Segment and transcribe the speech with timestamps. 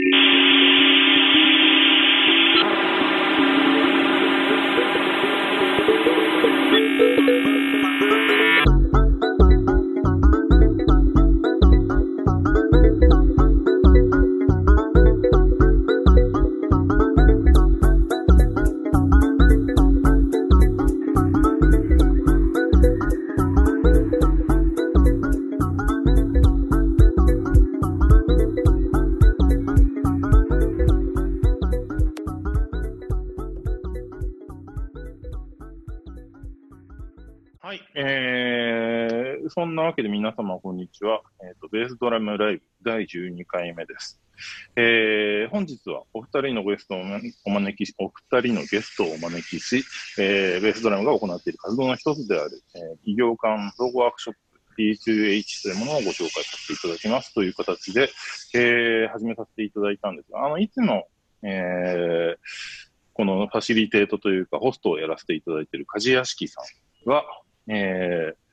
[0.00, 0.57] Thank you.
[39.88, 41.22] わけで皆様こんにちは。
[41.42, 44.20] えっ、と、ベースドラムライブ第12回目です。
[44.76, 49.82] えー、本日はお二人のゲストをお招きし、お二人のゲストをお招きし、
[50.18, 54.36] えー、ベースドラムが行っている活動の一つである、えー、企業間ロゴワークショッ
[54.76, 58.10] プ D2H というものをご紹介させていただきますという形で、
[58.54, 61.08] えー、始めさせていただいたんですが、あの、いつも、
[61.42, 62.36] えー、
[63.14, 66.60] このファシリテートというか、ホストをやらせていただいている梶屋敷さ
[67.06, 67.24] んは、
[67.68, 68.47] えー、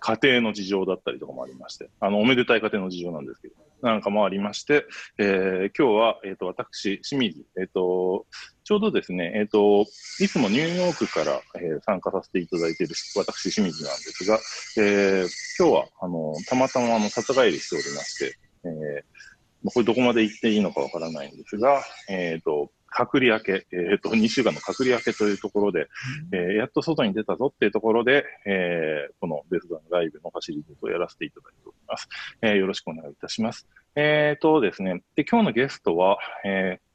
[0.00, 4.86] 家庭の事情だったりとかもありまして、あの、おめでたい家庭の事情なんですけど、なんかもありまして、
[5.18, 8.26] えー、今日は、えっ、ー、と、私、清水、えっ、ー、と、
[8.64, 9.86] ちょうどですね、えっ、と、
[10.20, 14.38] いつもニューヨークから、え参加させていただいている私、清水なんですが、
[14.78, 15.26] え
[15.58, 19.04] 今日は、あの、たまたま、あの、里帰りしておりまして、え
[19.64, 25.88] これどこまで行っていいのかわからないんですが、えっ、と、隔離明け、えっ、ー、と、 2週間の隔離明けというところで、
[26.32, 32.08] えー、やっと外に出たぞっていうところで、えー、このベースドラムライブのファシリティをやらせていただいております。
[32.42, 33.68] えー、よろしくお願いいたします。
[33.94, 36.85] えっ、ー、とですね、で、今日のゲストは、えー、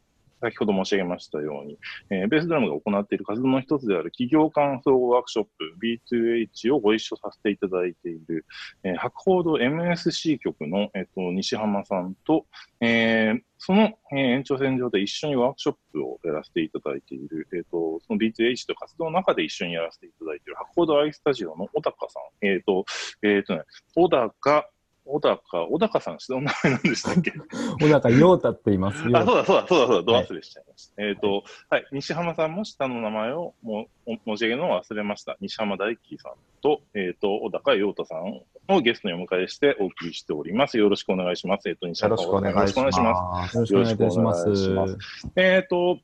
[0.42, 1.78] 先ほど申し上げましたように、
[2.09, 5.75] えー、ベースドラムが行っている活動の一つである企業間総合ワークショップ
[6.11, 8.45] B2H をご一緒させていただいている、
[8.84, 12.45] えー、博報堂 MSC 局の、えーと、西浜さんと、
[12.81, 22.85] えー、その、えー、延長線上で一緒にワークショップをやらせていただいている、え、ー、と、その B2H という活動の中で一緒にやらせていただいている博報堂アイスタジオの小高さん、えっ、ー、と、
[23.22, 23.62] えっ、とね、
[23.94, 24.68] 小高
[25.06, 27.34] 小高、小高さん、下の名前なんでしたっけ？
[27.81, 29.03] 小高陽太って言います。
[29.13, 31.01] あ、そうだ、そうだ、そうだ、そうだ、ど忘れしちゃいました。
[31.01, 33.88] はい、えっ、ー、と、はい、西浜さんも下の名前をも
[34.25, 35.38] 申し上げるのを忘れました。
[35.41, 40.78] 西浜大輝さんと、えっ、ー、と、小高陽太さんをゲストにお迎えしてお送りしております。
[40.78, 41.67] よろしくお願いします。
[41.67, 43.56] えっ、ー、と、西浜さん、よろしくお願いします。
[43.56, 44.97] よろしくお願いします。
[45.35, 46.00] えっ、と、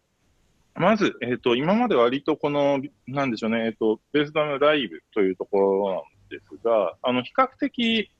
[0.76, 8.12] まず、えっ、と、今まで割とこの、なんでしょうね、えっ、と、ベースダムライブというところなんですが、あの、比較的、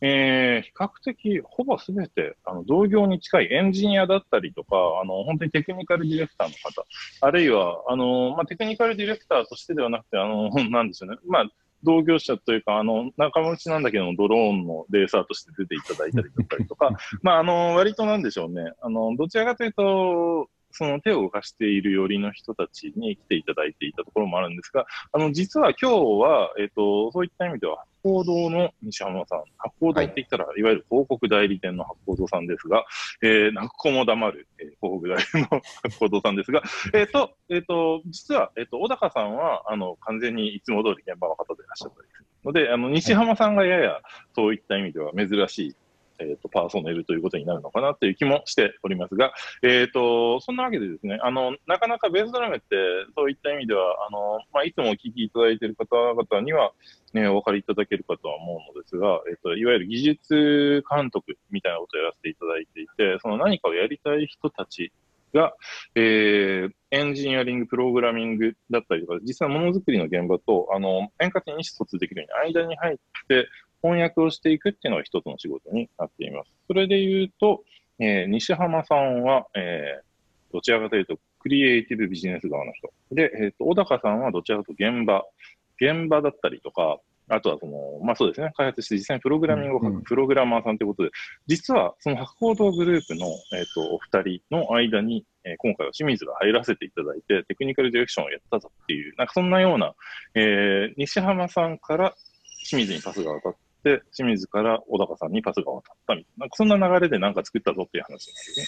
[0.00, 6.86] えー、比較的、ほぼすべて、あの、同業に近いエンジニアだったりとか、あの、本当にテクニカルディレクターの方、
[7.20, 11.16] あるいは、あの、まあ、テクニカルディレクターとしてではなくて、あの、 なんですよね。
[11.26, 11.50] まあ、
[11.82, 16.90] 同業者というか、あの、仲間内なんだけども、ドローンのレーサーとして出ていただいたりだったりとか、
[17.22, 18.72] まあ、あの、割となんでしょうね。
[18.80, 32.84] あの、どちらかというと、その手を動かしているよりの人たちに来ていただいていたところもあるんですが、あの、実は今日は、えっ、ー、と、そういった意味では、発行堂の西浜さん、発行堂って言ったら、はい、いわゆる広告代理店の発行堂さんですが、
[33.22, 36.62] えー、泣く子も黙る、えー、広告代理店の 発行堂さんですが、
[36.92, 44.00] えっ、ー、と、えっ、ー、と、実は、えっ、と、小高さんは、あの、完全にいつも通り現場の方でいらっしゃったりするので、あの、西浜さんがやや、
[44.34, 45.76] そういった意味では珍しい、
[46.18, 49.32] えっ、ー、と、パーソネルということになるのかなという気もしておりますが、
[49.62, 52.66] えっ、ー、と、そんなわけでですね、あの、なかなかベースドラムって、
[53.14, 56.72] そういった意味では、あの、まあ、いつもお聞きいただいている方々には、
[57.12, 64.92] ね、お分かりいただけるかとは思うのですが、えっ、ー、と、いわゆる技術監督みたいなことをやらせていただいていて、その何かをやりたい人たち
[65.36, 65.54] が、
[65.94, 72.96] えー、エンジニアリング、プログラミングだったりとか、実際ものづくりの現場と、あの、円滑に意思疎通できるように間に入っ
[73.28, 73.48] て、
[73.86, 76.50] 翻訳をしていくっていうのが一つの仕事になっています。
[76.66, 77.62] それで言うと、
[77.98, 82.90] えー、西浜さんは、えー、どちらかというと、クリエイティブビジネス側の人。
[83.12, 85.24] で、えっ、ー、と、小高さんはどちらかというと現場、
[85.80, 86.98] 現場だったりとか、
[87.28, 91.10] あとはその、まあそうですね、開発して実際にプログラミングを書くプログラマーさんということで、
[91.46, 99.94] 実はその博報堂グループの、えっ、ー、と、お二人の間に、えー、今回は清水が入らせていただいて、テクニカルディレクションをやったぞっていう、なんかそんなような、
[100.34, 102.14] えー、西浜さんから
[102.68, 103.58] 清水にパスが渡って、
[104.14, 108.60] 清水から小高さんにパスが渡ったみたいな、そんな流れでなんか作ったぞっていう話なんです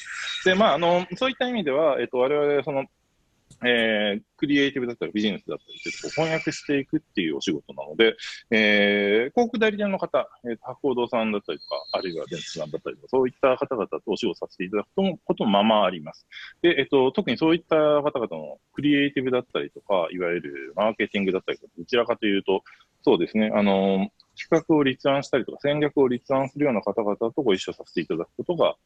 [0.49, 0.53] ね。
[0.53, 2.85] で、まあ、あの、そういった意味では、えっ、と、我々、その、
[3.65, 8.17] えー、クリエイティブだったりビジネスだったりって翻訳していくっていうお仕事なので、
[8.51, 14.89] えー、広告代理店の方、えー、博報堂さんだったりとか、あるいは電通さんだったりとか、そういった方々とお仕事させていただく
[15.25, 16.27] こともままあります。
[16.63, 22.63] で、えっ、と、特にそういった方々のクリエイティブだったりとか、いわゆるマーケティングだったりとか、どちらかというと、
[23.03, 28.77] そうですね、あの、企画を立案したりとか、戦略を立案するような方々とご一緒させていただくことが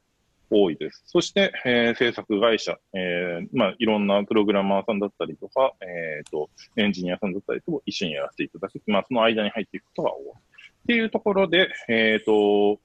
[0.50, 1.02] 多いです。
[1.06, 8.80] そして、えー、制作会社、えー、まあ、いろんなプログラマーさんだったりとか、えっ、ー、と、エンジニアさんだったりと一緒にやらせていただく。
[8.86, 10.22] まあ、その間に入っていくことが多い。
[10.22, 12.80] っていうところで、えっ、と、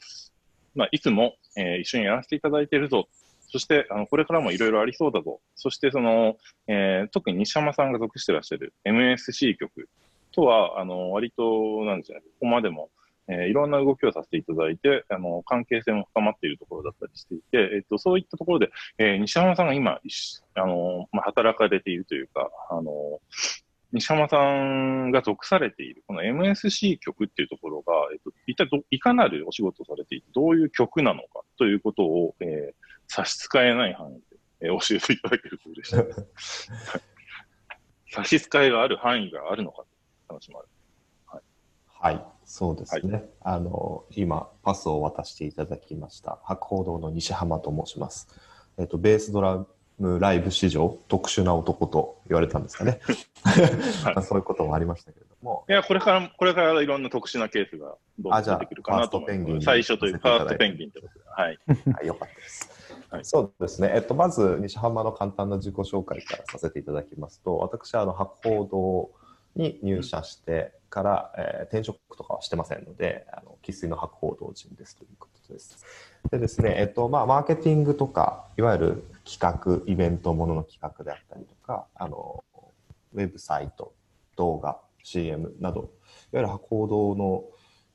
[0.75, 3.08] まあ、いつも、え、一緒にやらせていただいているぞ。
[3.50, 5.42] そして、あの、これからもいろいろありそうだぞ。
[5.56, 6.38] そして、その、
[6.68, 9.90] え、特に西山さんが属してらっしゃる MSC 局
[10.38, 12.92] とは、あの、割と、なんですね、ここまでも、
[13.28, 18.69] えー、いろんな動きをさせていただいて、あの、関係性も深まっているところだったりしていて、えっと、そういったところで、
[19.00, 20.00] えー、西浜さんが今、
[20.54, 23.19] あの、まあ、働かれているというか、あの、
[23.92, 32.74] 西浜さんが属されている、この MSC 局っていうところが、えっと、一体ど、いかなるお仕事をされていて、どういう局なのかということを、えー、
[33.07, 34.22] 差し支えない範囲で、
[34.62, 36.72] えー、教えていただけると嬉しいです。
[38.10, 39.84] 差し支えがある範囲があるのか
[40.27, 40.68] と話もある。
[41.25, 42.15] はい。
[42.15, 43.13] はいそうですね。
[43.13, 48.29] はい、あの、今、パスを渡していただきました、博報堂の西浜と申します。
[48.77, 49.65] えっと、ベースドラ
[50.00, 53.01] ムライブ史上、特殊な男と言われたんですかね。
[54.03, 55.65] はい、 そういうこともありましたけれども。
[55.68, 59.65] いや、これから、これからいろんな特殊なケースがどんどん出てくるかなと思います。
[59.65, 61.25] 最初というファーストペンギンということで。
[61.29, 61.59] はい。
[61.94, 62.69] はい、よかったです。
[63.09, 69.26] はい、そうですね、えっと、まず西浜の簡単な自己紹介からさせていただきますと、私はあの博報堂
[69.57, 73.25] に入社してから、えー、転職とかはしてませんので、
[73.62, 75.83] 生粋の博報同人ですということです。
[76.31, 82.44] でですね、えっとまあ、マーケティングとか、いわゆる企画、イベントものの企画であったりとか、あの
[83.13, 83.94] ウェブサイト、
[84.36, 85.89] 動画、CM など、いわ
[86.33, 87.44] ゆる博報堂の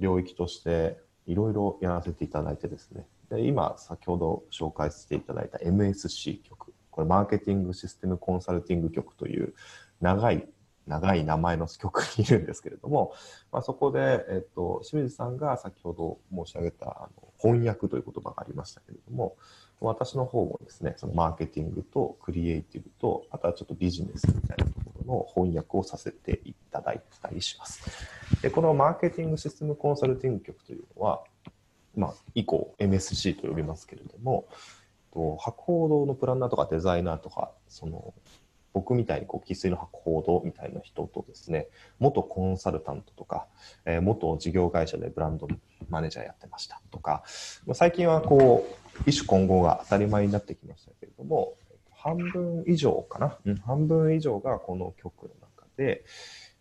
[0.00, 9.54] 領域としていろいろやらせていただいてですね、で今、先ほど紹介していただいた MSC 局、これマーケティングシステムコンサルティング局という
[10.00, 10.46] 長い
[10.86, 13.14] 長い名前の曲にいるんですけれども、
[13.52, 19.36] まあ、そこで、えっと、清水さんが先ほど申し上げたあの翻訳という言葉がありましたけれども、
[19.80, 27.82] 私の方もですね、そのマーケティングとクリエイティブと、あとはちょっとビジネスみたいなところの翻訳をさせていただいたりします。
[28.42, 31.22] でこのマーケティングシステムコンサルティング局というのは、
[31.96, 34.46] まあ、以降 MSC と呼びますけれども、
[35.12, 38.14] 博報堂のプランナーとかデザイナーとか、その
[38.72, 43.46] 僕みたいにこう生粋の報道みたいな人とですね元コンサルタントとか、
[43.84, 45.48] えー、元事業会社でブランド
[45.88, 47.22] マネージャーやってましたとか
[47.74, 51.54] 最近はこう異種混合が当たり前になってきましたけれども
[52.02, 56.04] 半分以上かな、うん、半分以上がこの局の中で、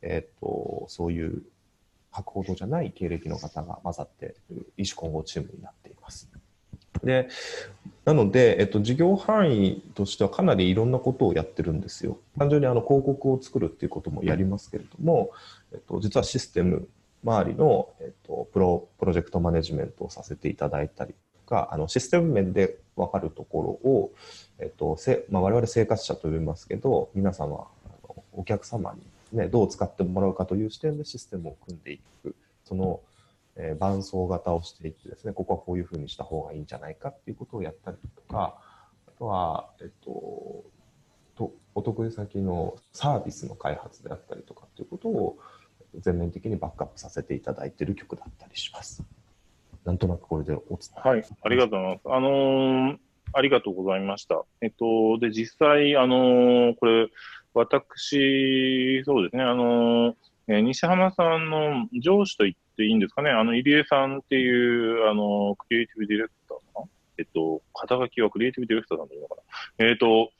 [0.02, 1.44] えーと、そういう
[2.12, 6.30] 博報堂じゃない経歴の方が混ざっている異種混合チームになっています。
[7.04, 7.30] で
[8.06, 12.18] なので、えっと、事業範囲としてはかなりいろんなことをやってるんですよ。
[12.38, 15.32] 単純にあの広告を作るっていうこともやりますけれども、
[15.72, 16.88] えっと、実はシステム
[17.24, 21.14] 周りの、えっと、プロプロジェクトマネジメントをさせていただいたり
[21.46, 24.12] とか、あのシステム面で分かるところを、
[24.60, 28.96] えっとせまあ、我々生活者と呼びますけど、皆様、あのお客様
[29.32, 32.36] に、ね、どう使ってもらうかという視点でシステムを組んでいく、
[32.66, 33.00] その
[33.63, 38.58] えー、伴奏型をしていってですね、ここはこういうふうにした方がいいんじゃないかっていうことをやったりとか、
[39.08, 40.63] あとは、えっと、
[41.36, 45.38] とお得意先のサービスの開発であったりとかっていうことを
[46.00, 49.04] 全面的にバックアップさせていただいている曲だったりします。
[49.86, 52.02] なんとなくこれでお伝えはい、ありがとうございます。
[52.06, 52.97] あのー、
[53.33, 54.44] ありがとうございました。
[54.62, 57.09] えっと、で、実際、あのー、これ、
[57.54, 60.16] 私、そうですね、あのー、
[60.47, 66.85] え西浜さんの上司と言っていいんですかね、あの、入江さんっていう、あの、クリエイティブディレクターかな？
[67.18, 69.35] えっと、肩書きはクリエイティブディレクターさんでいいのか
[69.80, 69.85] な？
[69.87, 70.31] えっと、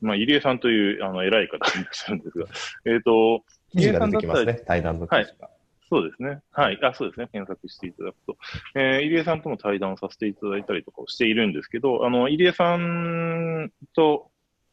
[0.00, 2.46] まあ、入江さんという、あの、偉い方がいらっしゃるんですが、
[2.84, 5.46] えっと、入江さんだったら、ね、対談の記事が。
[5.46, 5.56] はい
[5.88, 6.40] そうですね。
[6.50, 6.80] はい。
[6.82, 7.28] あ、そうですね。
[7.30, 8.36] 検索していただくと。
[8.74, 14.32] えー、入江さんとも対談させていただいたりとかをしているんですけど、あの、入江さんと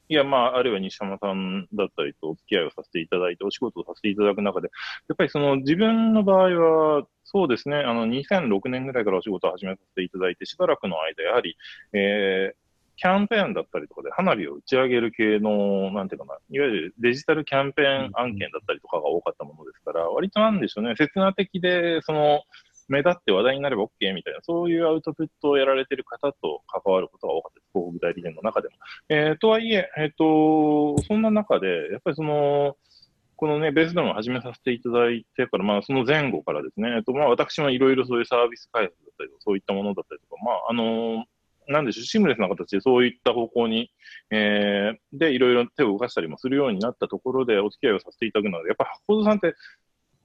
[0.09, 4.69] いや、まあ、あるいは西山さんだったりとお付き合いをさせていただいて、お仕事をさせていただく中で、
[5.07, 11.57] やっぱりその自分の場合は、そうですね、あの、2006年ぐらいからお仕事を始めさせていただいて、しばらくの間、やはり、
[11.93, 12.63] えー、
[12.95, 22.43] キャンペーンだったりとかで花火を打ち上げる系の、なんていうかな、いわゆるデジタルキャンペーン案件だったりとかが多かったものですから、割となんでしょうね、刹那的で、その、
[22.87, 27.69] 目立って話題になれば OK みたいな、そういうアウトプットをやられている方と関わることが多かったです。
[27.73, 28.75] 広告代理店の中でも。
[29.09, 32.77] えー、とはいえ、えっ、ー、と、そんな中で、やっぱりその、
[33.35, 41.25] このね、ベースドラムを始めさせていただいてから、まあ、その前後からですね、えっと、まあ、私もいろいろそういうサービス開発だったりとか、そういったものだったりとか、まあ、あの
[41.67, 43.91] なんでしょう、シームレスな形でそういった方向に、
[44.31, 49.55] えー、で、いろいろ手を動かしたりもするようになったところでお付き合いをさせていただくので、やっぱ、箱戸さんって、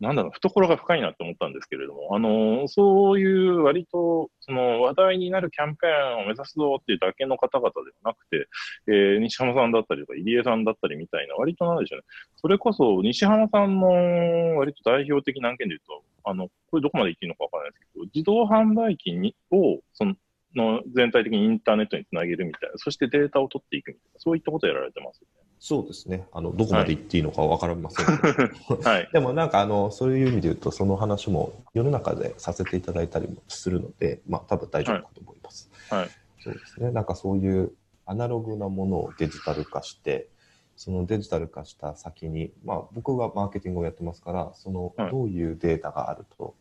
[0.01, 8.49] なんだろう、懐が深いなって思ったんですけれども、あの、そういう割と、その話題になるキャンペーンを目指すぞっていうだけの方々ではなくて、
[8.87, 12.05] えー、西浜さんだったりとか、入江さんだったりみたいな、割となんでしょうね。
[12.37, 20.15] それこそ、西浜さんの割と代表的な案件で言うと、あの、これどこまで言っていいのかわからないですけど、自動販売機にを、その、
[20.55, 25.48] の全体的にインターネットにつなげるみたいな、そしてデータを取っていくみたいな、そういったことをやられてますよね。
[25.61, 26.27] そうですね。
[26.33, 28.13] あの、どこまで行っていいのか分かりませんけ
[28.75, 29.09] ど、はい。
[29.13, 35.71] でもなんかあの、そういう意味で言うと、その話も世の中でさせていただいたりもするので、まあ多分大丈夫かと思います。
[35.91, 36.01] はい。
[36.01, 36.91] はい、そうですね。
[36.93, 37.73] なんかそういう
[38.07, 40.29] アナログなものをデジタル化して、
[40.77, 46.55] そのデジタル化した先に、まあ僕がマーケティングをやってますから、そのどういうデータがあると、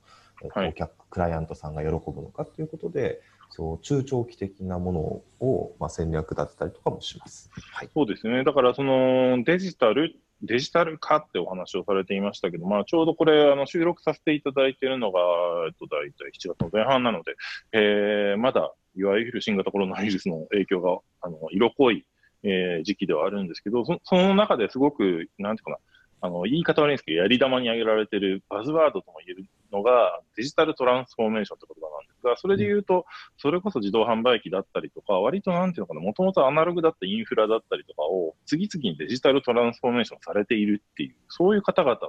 [0.54, 4.94] はい、お客、クライアントさんが喜ぶのかということで、そう中長期的なも
[5.39, 7.50] のを、まあ、戦略だったりとかもします。
[7.74, 8.44] はい、そうですね。
[8.44, 15.20] だからそのデジタルデジタル化ってお話をされていましたけど、まあ、ちょうどこれ、あの収録させていただいているのが、
[15.68, 17.36] えっと、大体7月の前半なので、
[17.72, 22.06] えー、まだ、いわゆる新型コロナウイルスの影響が、あの、色濃い、
[22.44, 25.77] えー、時期ではあるんですけど、そその中ですごく、なんていうかな、
[26.22, 33.05] あの、言い方悪いんですけど、やり玉に挙げられているバズワードとも言えるのが、デジタルトランスフォーメーションって言葉なんですが、それで言うと、
[33.38, 42.07] それこそ自動販売機だったりとか、割となんていうのかな、もともとアナログだったインフラだったりとかを、次々にデジタルトランスフォーメーションされているっていう、そういう方々が、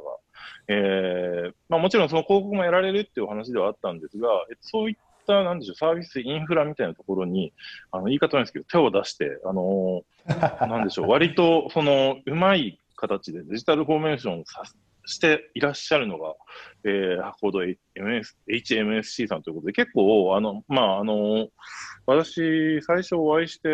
[0.69, 4.29] えー、まあもちろんその広告もやられるっていうお話ではあったんですが、
[4.61, 4.97] そういっ
[5.27, 7.53] たなんでしょう、サービスインフラみたいなところに、
[7.93, 14.63] あの、言い方なんですけど、手を出して、あのー、 なんでしょう、割と、その、うまい形でデジタルフォーメーションをさ
[15.09, 16.35] していらっしゃるのが、
[16.85, 17.59] えー、箱戸
[17.97, 21.49] MS HMSC さんということで、結構、あの、まあ、あの、
[22.07, 23.69] 私、最初お会いして、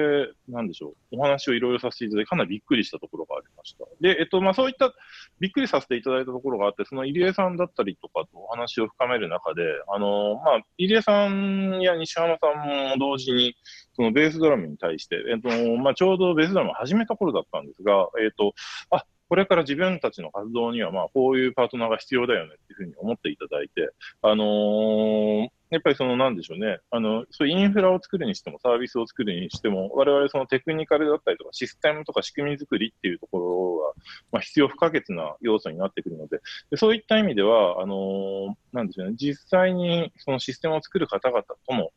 [0.49, 3.85] なんでしょう、お話をいろいろさせていただいて、かなりびっくりしたところがありました。
[4.01, 4.93] で、えっと、まあ、そういった、
[5.41, 13.55] びっくりさせていただいたところがあって、その入江さんだったりとかとお話を深める中で、あの、まあ、入江さんや西浜さんも同時に、
[13.95, 18.55] そのベースドラムに対して、えっと、まあ、ちょうどベースドラム始めた頃だったんですが、えっと、
[18.91, 23.91] あ、これから自分たちの活動には、まあ、こういうパートナーが必要だよねっていうふうに思っていただいて、
[24.23, 34.03] あのー、やっぱりその、なんでしょうね、あの、そういうインフラを作るにしても、サービスを作るにしても、我々そのテクニカルだったりとか、システムとか仕組み作りっていうところが、
[34.33, 36.41] まあ、必要不可欠な要素になってくるので、
[36.71, 41.93] でそういった意味では、あのー、なんでしょうね、実際にそのシステムを作る方々とも、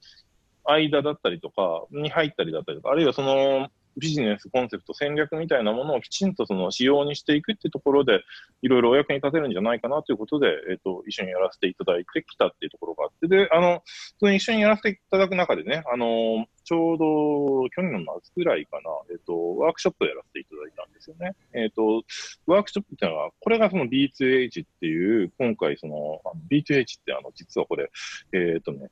[0.65, 8.21] 間だったりとかに入ったりだったりとか、あるいはそのビジネス、コンセプト、戦略みたいなものをきちんとその仕様にしていくっていうところで、
[8.61, 13.81] いろいろお役に立てるんじゃないかなということで、えっ、と、一緒にやらせていただいてきたっていうところがあって、で、あの、
[14.19, 21.35] その一緒にやらせていただく中でね、あの、ちょうど去年の夏くらいかな、えっ、と、ワークショップをやらせていただいたんですよね。
[21.53, 22.03] えっ、と、
[22.45, 27.89] ワークショップっていうのは、これがその B2H っていう、今回その、B2H ってあの、実はこれ、
[28.33, 28.89] えっ、とね、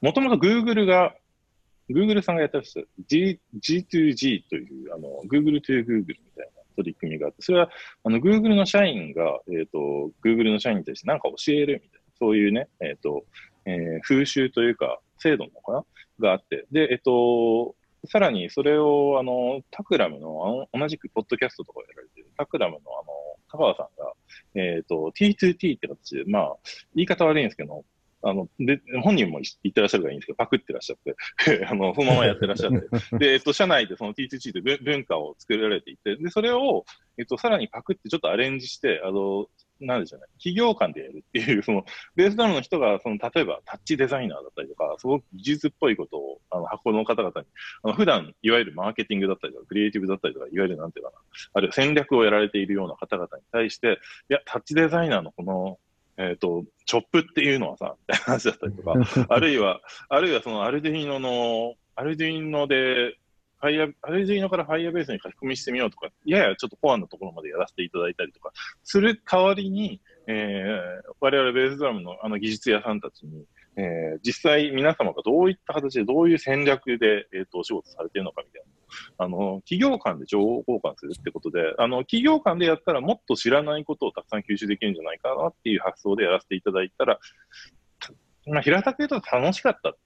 [0.00, 1.14] もともと Google が
[1.90, 7.70] Google さんがやったやつ、G、G2G という、あの、Google to Google みたいな取り組みがあって、それは、
[8.04, 13.24] あの、Google の社員が、えっ、ー、と、Google の社員に対して何か教えるみたいな、そういうね、えっ、ー、と、
[13.66, 15.84] えー、風習というか、制度のかな？
[16.20, 17.74] があって、で、えっ、と、
[18.08, 23.12] さらにそれを、あの、タクラムの、あの、同じくポッドキャストとかやられてる、タクラムの、あの、
[23.48, 24.12] 香川さんが、
[24.54, 26.56] えっ、と、T2T って形で、まあ、
[26.94, 27.84] 言い方悪いんですけど、
[28.28, 31.16] あの、で、本人も言ってらっしゃるからいいんですけど、パクってらっしゃって
[31.66, 36.84] あの、そのままやってらっしゃって、 で、えっと、社内でその T2C で文化を作られていて、で、それを、
[37.18, 39.48] えっと、さらにパクってちょっとアレンジして、あの、
[39.80, 47.46] なんでしょうね、企業間でやるっていう、その、ベースダウンの人が、その、例えば、タッチデザイナーだったりとか、すごく技術っぽいことを、あの、箱の方々に、
[47.82, 51.18] あの、普段、いわゆるマーケティングだったりとか、クリエイティブだったりとか、いわゆるなんていうかな、
[51.54, 53.98] あるいは戦略をやられているような方々に対して、
[54.30, 55.78] いや、タッチデザイナーのこの、
[56.18, 58.94] えっ、ー、と、チョップっていうのはさ、みたいな話だったりとか、
[59.28, 63.16] あるいは、あるいはそのアルディーノの、アルディーノで、
[63.60, 73.44] ファイア、アルディーノからファイアベースに書き込みしてみようとか、ややちょっとコアなところまでやらせていただいたりとか、する代わりに、えー、我々ベースドラムのあの技術屋さんたちに、
[73.76, 78.75] えー、実際皆様がどういった形でどういう戦略で、えっ、ー、と、お仕事されているのかみたいな
[79.18, 87.18] あの、企業間で情報交換するってことで、あの、企業間でやったらもっと知らないことをたくさん吸収できるんじゃないかなっていう発想でやらせていただいたら、
[88.46, 89.96] まあ、平たく言うと楽しかったで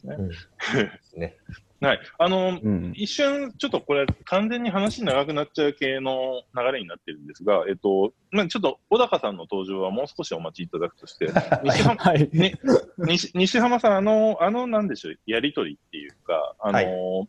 [0.00, 0.16] すね。
[0.18, 1.36] うん、ね。
[1.82, 2.00] はい。
[2.18, 11.28] あの、うん、一瞬、ちょっとこれ、完全に話長くなっちゃう系の流れになってるんですが、えっと、まあ、ちょっと、小高さんの登場はもう少しお待ちいただくとして、
[11.64, 12.28] 西浜、はい。
[12.34, 12.60] ね、
[12.98, 17.28] 西西浜さん、あの、あの、なんでしょう、やりとりっていうか、あの、はい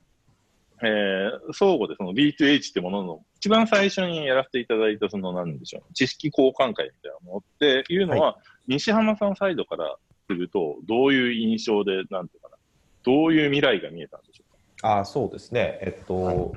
[0.83, 9.97] えー、相互でその B2H ってものの一番最初にやらせていただいた、その、なんでしょう、知識交換会みたいなものっていうのは、はい、西浜さんサイドから
[10.27, 12.57] すると、どういう印象で、なんていうかな、
[13.03, 14.99] どういう未来が見えたんでしょうか？
[14.99, 15.79] あそうですね。
[15.81, 16.51] えっと、はい、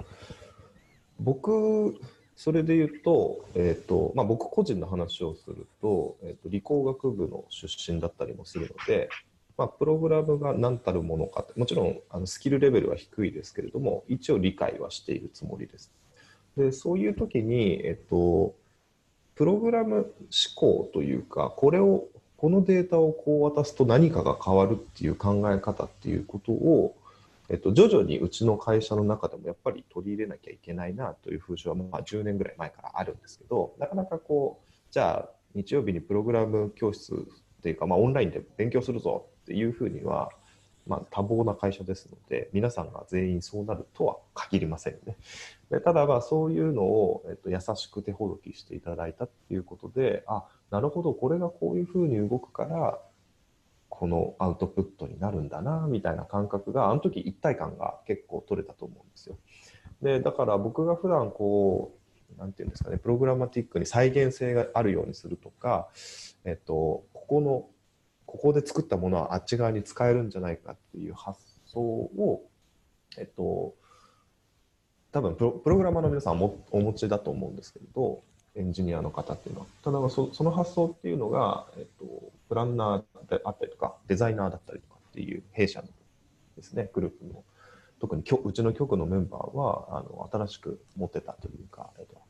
[1.20, 1.98] 僕、
[2.36, 9.08] それで言うと、えっ、ー、と、まあ、僕個人の話をすると、えっ、ー、と、理工学部の出身だったりもするので、
[9.56, 15.92] まあ、プログラムが何たるものかってもちろんあのスキルレベルは低いですけれども、一応理解はしているつもりです。
[16.56, 18.54] で、そういう時に、えっ、と、
[19.34, 20.04] プログラム思
[20.54, 22.06] 考というか、これを、
[22.36, 26.94] このデータをこう渡すと何かが変わるっていう考え方っていうことを、
[27.48, 37.16] えっと、徐々にうちの会社の中でもやっぱり取り入れなきゃいけないなという風習は、まあ、10年ぐらい前からあるんですけど、なかなかこう、じゃあ、日曜日にプログラム教室っ
[37.62, 40.30] ていうか、まあ、オンラインで勉強するぞっていうふうには、
[40.86, 45.16] まあ、多忙な会社ですので、皆さんが全員そうなるとは限りませんね。
[45.70, 52.98] でただ、まあ、そういうのを、えっと、優しく手ほどきしていただいたっていうことで、あ、なるほど、これがこういうふうに動くから、
[53.88, 59.38] このアウトプットになるんだなみたいな感覚があの時一体感が結構取れたと思うんですよ。
[60.02, 61.96] でだから僕が普段こ
[62.36, 65.88] う何て言うんですかねプログラマティックに再現性があるようにするとか、
[66.44, 67.68] えっと、ここの
[68.34, 72.42] ここで作ったものはあっち側に使えるんじゃないかっていう発想を、
[73.16, 73.76] えっと、
[75.12, 78.24] 多分プログラマーの皆さんもお持ちだと思うんですけれど
[78.56, 79.66] エンジニアの方っていうのは。
[79.84, 85.86] ただそその発想っていうのが、えっと、プランナーであったりとかデザイナーだったりとかっていう弊社の
[86.56, 86.90] ですね。
[86.92, 87.44] グループの。
[88.00, 92.20] 特にうちの局のメンバーはあの新しく持ってたというか、えっと、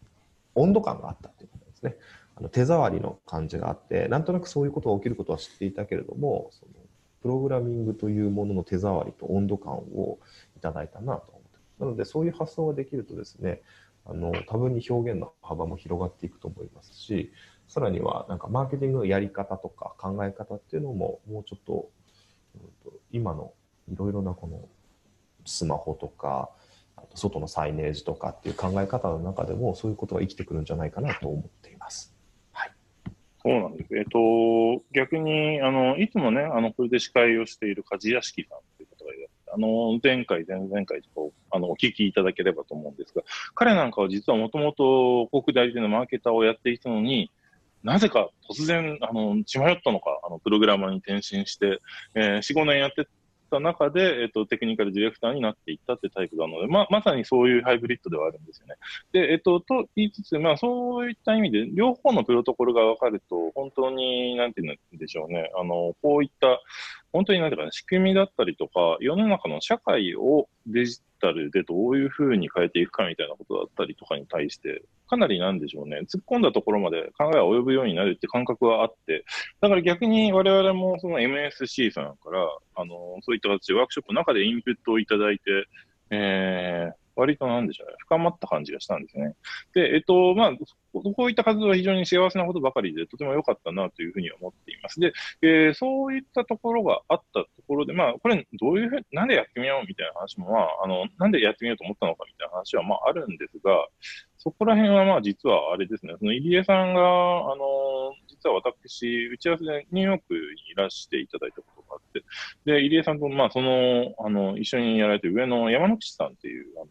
[0.55, 1.97] 温度感があったっていうことですね。
[2.37, 6.73] あの手触りの感じがあってなんとなくそういうことが起きることは知っていたけれどもその
[7.23, 10.19] プログラミングというものの手触りと温度感を
[10.57, 13.63] いただいたなと思ってなのでそういう発想ができるとですね
[14.07, 17.33] あの多分に表現の幅も広がっていくと思いますし
[17.69, 21.89] さらにはなんかマーケティングのやり方とか考え方っていうのももうちょっと,、
[23.11, 23.53] 今の
[23.91, 24.69] いろいろなこの
[25.47, 26.51] スマホとか
[26.97, 32.14] あと外のサイネージとかっていう考え方の中でもそういうことが生きてくるんじゃないかなと思っています。
[33.45, 33.95] そうなんです。
[33.95, 43.23] えっと、逆に、あの、いつもね、あの、これで司会をしている梶屋敷さんという方がいらっしゃあの、前回、前々回と、あの、お聞きいただければと思うんですが、
[43.55, 47.31] 彼なんかは実はもともと航空代理店のマーケターをやっていたのに、
[47.83, 51.81] なぜか突然、あの、血迷ったのか、あの、プログラマーに転身して、
[52.15, 53.07] えー、4、5年やって
[53.51, 58.75] た中で、えっ、と、テクニカルディレクターになっていったってタイプなので、ま、まさにそういうハイブリッドではあるんですよね。
[59.13, 66.61] で、えっ、と、と言いつつ、まあ、そういった意味で、両方のプロトコルが分かると、本当に、なんていうんでしょうね、あの、こういった、
[67.15, 79.25] 本当になんていうかね、仕組みだったりとか、世の中の社会をデジタルでどういうふうに変えていくかみたいなことだったりとかに対して、かなりなんでしょうね、突っ込んだところまで考えは及ぶようになるって感覚はあって、
[79.61, 85.69] だから逆に我々もその MSC さんから、あの、そういった形でワークショップの中でインプットをいただいて、
[86.11, 89.35] えー、割となんでしょうね、深まった感じがしたんですね。
[89.75, 90.53] で、えっと、まあ、
[90.93, 95.01] こういった活動は非常に幸せなことばかりで、とても良かったなというふうに思っています。
[95.01, 103.89] で、えー、そういったところがあったところで、まあ、これ、どういうふうに、なんでやってみようみたいな話も、まあ、あの、なんでやってみようと思ったのかみたいな話は、まあ、あるんですが、
[104.45, 110.39] そこら辺は、まあ、実はあれですね、その入江さんが、あの、実は私、打ち合わせでニューヨークに
[110.71, 112.23] いらしていただいたことがあって、
[112.67, 116.89] で、入江さんと、まあ、その、あの、一緒にやられて上の山口さんっていう、あの、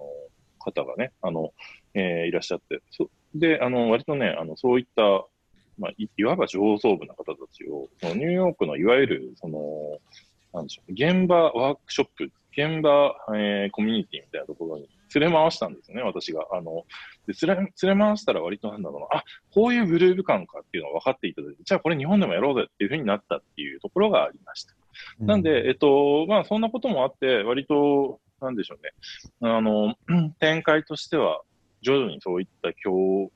[0.57, 1.53] 方がね、あの、
[1.93, 5.03] えー、いらっしゃって、そで、あの、割とね、あの、そういった、
[5.77, 9.59] まあ、いいわば上層部の方たちを、そのニューヨークのいわゆる、その、
[10.53, 14.89] なんでしょう、現場ワークショップ、現場、えー、コミュニティみたいなところに
[15.19, 16.47] 連れ回したんですね、私が。
[16.51, 16.83] あの、
[17.27, 19.23] で連れ、連れ回したら割となんだろうな、あ、
[19.53, 24.73] こういうグルーヴ感かっていうのが分かっていただいて、じゃあこれ日本でもやろうぜっていうふうになったっていうところがありました。
[25.19, 28.91] なんで、えっと、まあそんなこともあって、割となんでしょうね。
[29.41, 29.95] あの、
[30.39, 31.41] 展開としては、
[31.81, 33.31] 徐々にそういった共、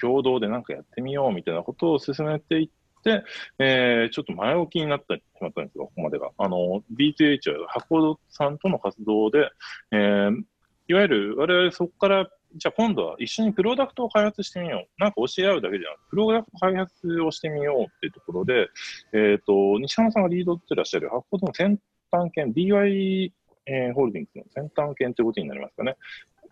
[0.00, 2.68] 共同でなんかやってみようみたいなことを進めていっ
[3.02, 3.24] て、
[3.58, 6.30] えー、ちょっと前置きになってしまったんですよ、ここまでが。
[6.38, 9.50] あの、B2H は箱さんとの活動で、
[9.92, 10.42] えー、
[10.88, 15.00] いわゆる我々そこからじゃあ今度は一緒にプロダクトを開発してみよう。
[15.00, 18.68] なんか教え合うだけじゃなくて、プロダクト開発をしてみようっていうところで、
[19.12, 21.78] えっ、ー、と、西山さんがリードってらっしゃる発行の先
[22.10, 23.32] 端研 DY
[23.68, 25.96] えー、ホールディングスの先端研ということになりますかね。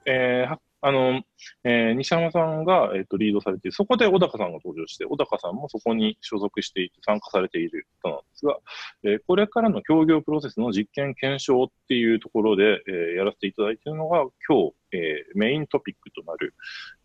[0.05, 0.49] えー、
[0.83, 1.23] あの、
[1.65, 8.59] えー、西山さんが、えっ、ー、と、リードされて、そこで小高さんが登場して、小高さんもそこに所属していて参加されている方なんですが、
[9.05, 16.55] えー、これからの協業プロセスの実験検証っていうところで、えー、やらせていただいているのが、今日、えー、メイントピックとなる、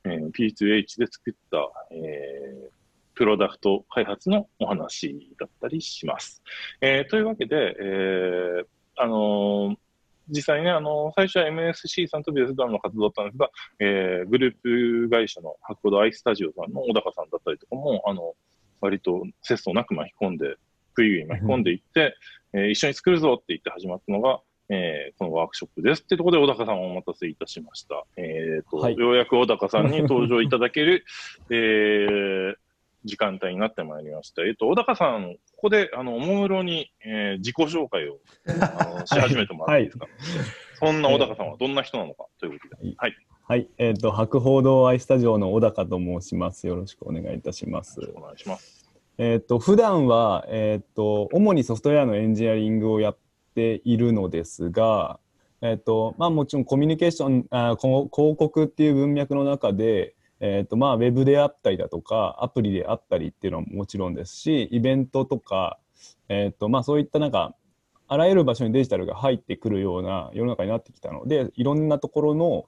[0.04, 2.70] えー、P2H で作った、えー、
[3.16, 6.44] プロダクト開発のお話だったりします。
[6.82, 8.66] えー、というわけで、えー、
[8.98, 9.76] あのー
[10.32, 18.34] 実際ね、あの、最初は MSC さんとベースドラムの活動だったんですが、えー、グループ会社の博報アイスタジオさんの小高さんだったりとかも、あの、
[18.80, 20.56] 割と節操なく巻き込んで、
[20.94, 22.15] クイグに巻き込んでいって、
[22.54, 24.39] うん、えー、一緒に作るぞって言って始まったのが、
[24.70, 28.06] えー、このワークショップですってところで小高さんをお待たせいたしました。
[28.15, 31.04] えっ、ー、と、はい、ようやく小高さんに登場いただける、
[31.52, 32.56] えー、
[33.04, 34.44] 時間帯になってまいりました。
[34.44, 40.14] えっ、と、小高さん、ここで、あの、おもむろに、えー、自己紹介をあの し始めてもらっていいですか、はい、
[40.76, 42.94] そんな小高さんはどんな人なのかということで。
[42.98, 43.16] はい。
[43.48, 43.68] はい。
[43.78, 46.68] えっ、ー、と、博報堂アイスタジオの小高と申します。
[46.68, 48.00] よろしくお願いいたします。
[48.16, 48.90] お願いします。
[49.18, 53.18] えっ、と、普段は、えっ、と、主にソフトウェアのエンジニアリングをやっ
[53.56, 55.20] ているのですが、
[55.62, 65.78] えっ、と、まあもちろんコミュニケーション、あ広告っていう文脈の中で、えーとまあ、ウェブであったりだとかアプリであったりっていうのはもちろんですしイベントとか、
[66.30, 67.56] えーとまあ、そういったなんか
[68.08, 72.66] あらゆる場所にデジタルが入ってくるような世の中になってきたのでいろんなところの、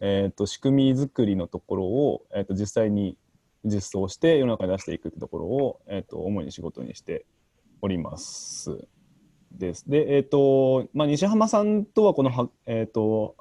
[0.00, 3.18] えーと、仕組み作りのところを、えーと、実際に
[3.64, 7.26] 実装して世の中に出していくってところを、えーと、主に仕事にして
[7.82, 8.86] おります。
[9.50, 9.88] です。
[9.88, 13.36] で、えっ、ー、と、まあ、西浜さんとはこのは、えっ、ー、と、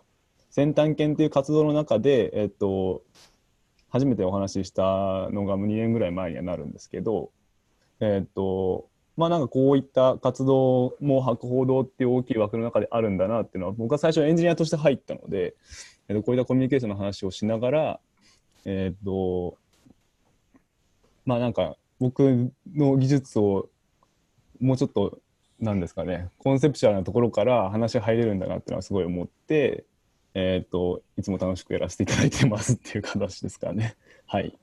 [0.49, 3.03] 先端研っていう活動の中で、えっ、ー、と、
[3.95, 4.83] 初めてお話しした
[5.29, 7.31] のが2年ぐらい前にはなるんですけど、
[8.01, 15.55] えっ、と、まあなんかこういった活動も博報堂っていう大きい枠の中であるんだなっていうのは僕は最初エンジニアとして入ったので、
[16.09, 17.99] えー、とこういったコミュニケーションの話をしながら
[18.65, 19.57] えっ、ー、と
[21.25, 23.69] まあなんか僕の技術を
[24.59, 25.19] もうちょっと
[25.61, 29.85] なんですかねコンセプチュアルなところから話入れるんだなっていうのはすごい思って
[30.35, 33.95] えっ、ー、と、いつも楽しくやらせていただいてますっていう形ですかね。
[34.27, 34.55] はい。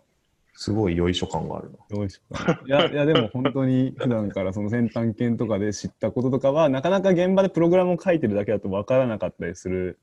[0.55, 1.97] すごいよいしょ感があるな。
[1.97, 2.61] よいしょ感。
[2.67, 9.99] いや、いやでも本当に 普段からその先端研とかで知ったこととかは、なかなか現場でプログラムを書いてるだけだと分からなかったりする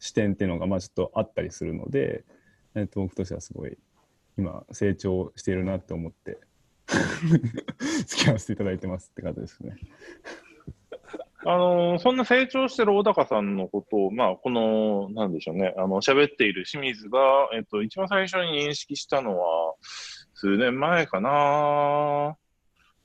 [0.00, 2.24] 視点っていうのが、まあちょっとあったりするので、
[2.74, 3.78] えっ、ー、と、僕としてはすごい
[4.36, 6.38] 今成長しているなって思って
[8.06, 9.76] 付き合わせていただいてますって感じですね。
[11.50, 17.18] あのそんな成長してる小高さんのことを、まあ、この、なんでしょうね、あの、喋っている清水が、
[17.54, 19.74] えっと、一番最初に認識したのは、
[20.34, 22.36] 数年前かな。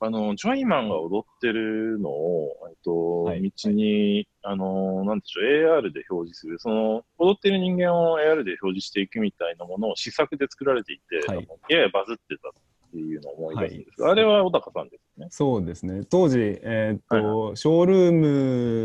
[0.00, 5.44] あの、ジョイマンが踊ってるのを、えっと、はい、道に、あの、なんでしょう、
[5.80, 12.50] AR で表示する、その、踊ってる人間を AR で表示していくみたいなものを試作で作られていて、はい、ややバズってた
[12.94, 15.26] っていうのを思い出すんですが、はい、あれは小高さんですね。
[15.30, 16.04] そうですね。
[16.08, 18.12] 当時、えー、っと、はいはい、ショールー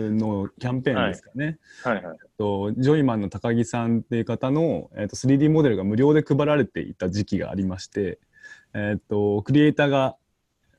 [0.10, 1.60] ムのキャンペーンですかね。
[1.84, 8.19] はい、はい、はい、とジョイマンの高木さんっていう方の、えー、っと 3D モデルが無料で配られていた時期がありまして、
[8.74, 10.17] えー、っとクリエイターが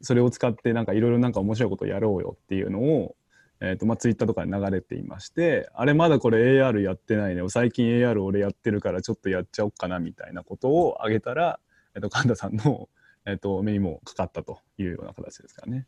[0.01, 3.15] それを使ってなんかいろいろなんか面白いことをやろうよっていうのを
[3.63, 11.61] えーとまあ、ツイッターとかに流れていましてあれまだこれ AR やってないね最近 AR 俺やってるからちょっとやっちゃおっかなみたいなことをあげたら、
[11.95, 12.89] えーと神田さんの
[13.27, 15.87] えっ、ー、と、目にもかかったというような形ですかね。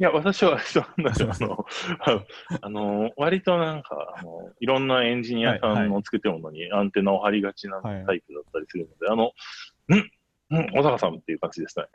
[0.00, 1.66] いや、私はあの、
[2.62, 9.32] あの、割となんか、あの、いろんなエンジニアさんの作ってるものにアンテナを張りがちなタイプだったりするので、はいはい、
[9.90, 10.10] あの、ん
[10.50, 11.86] うん、小高さんっていう感じですね。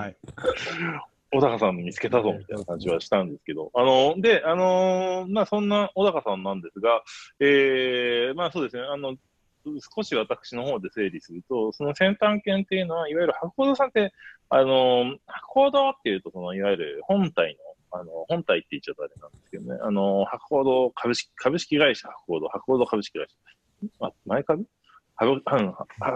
[0.00, 0.16] はい。
[1.34, 7.02] 小高さん見つけたぞみたいな感じはしたんですけど、あの、で、あのまあ、そんな小高さんなんですが、
[7.40, 9.16] ええー、まあそうですね、あの、
[9.94, 14.12] 少し私の方で整理すると、その先端犬っていうのは、いわゆる博報堂さんって、
[14.48, 17.56] あの、博報堂っていうと、その、いわゆる本体
[17.90, 24.66] の、あの、本体って言っちゃったあれなんですけどね、あの、博報堂株式、株式会社博報堂、博報堂株式会社、あ、前株？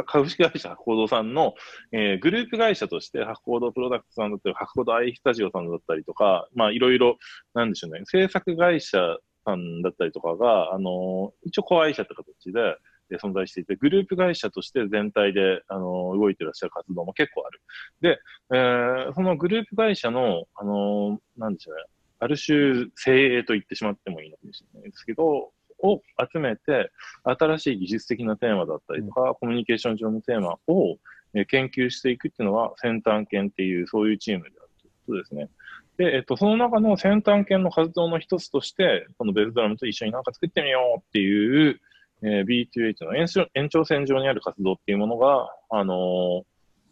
[0.07, 1.55] 株式会社博報堂さんの、
[1.93, 7.19] えー、グループ会社として博報堂プロダクトさんだったり、博報堂アイスタジオさんだったりとか、まあいろいろ、
[7.55, 12.77] なんでしょうね、制作会社さんだったりとかが、あの、一応子会社って形で、
[13.15, 17.61] 存在していて、グループ会社として全体で、あの、動いてらっしゃる活動も結構ある。
[18.01, 18.21] で、
[18.53, 21.85] えー、そのグループ会社の、あの、なんでしょうね、
[22.19, 26.91] ある種、精鋭と言ってしまってもいいのかもしれないですけど、を集めて、
[27.25, 30.99] 新しい技術的なテーマだったりとか、うん、コミュニケーション上のテーマを、
[31.35, 35.51] え研究していくっていうのは、先端研っていう、そういうチームであるということですね。
[35.99, 41.81] で、えっと、その中の先端研の活動の一つとして、このベルドラムと一緒になんか作ってみようっていう、
[42.27, 46.43] ええー、B2H の延長延長線上にある活動っていうものが、あのー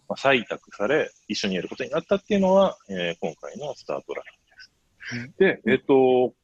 [0.09, 5.38] まあ、採択され、一緒にやることになったっていうのは、えー、今回のスタートラインです。
[5.38, 6.35] で、えっ、と、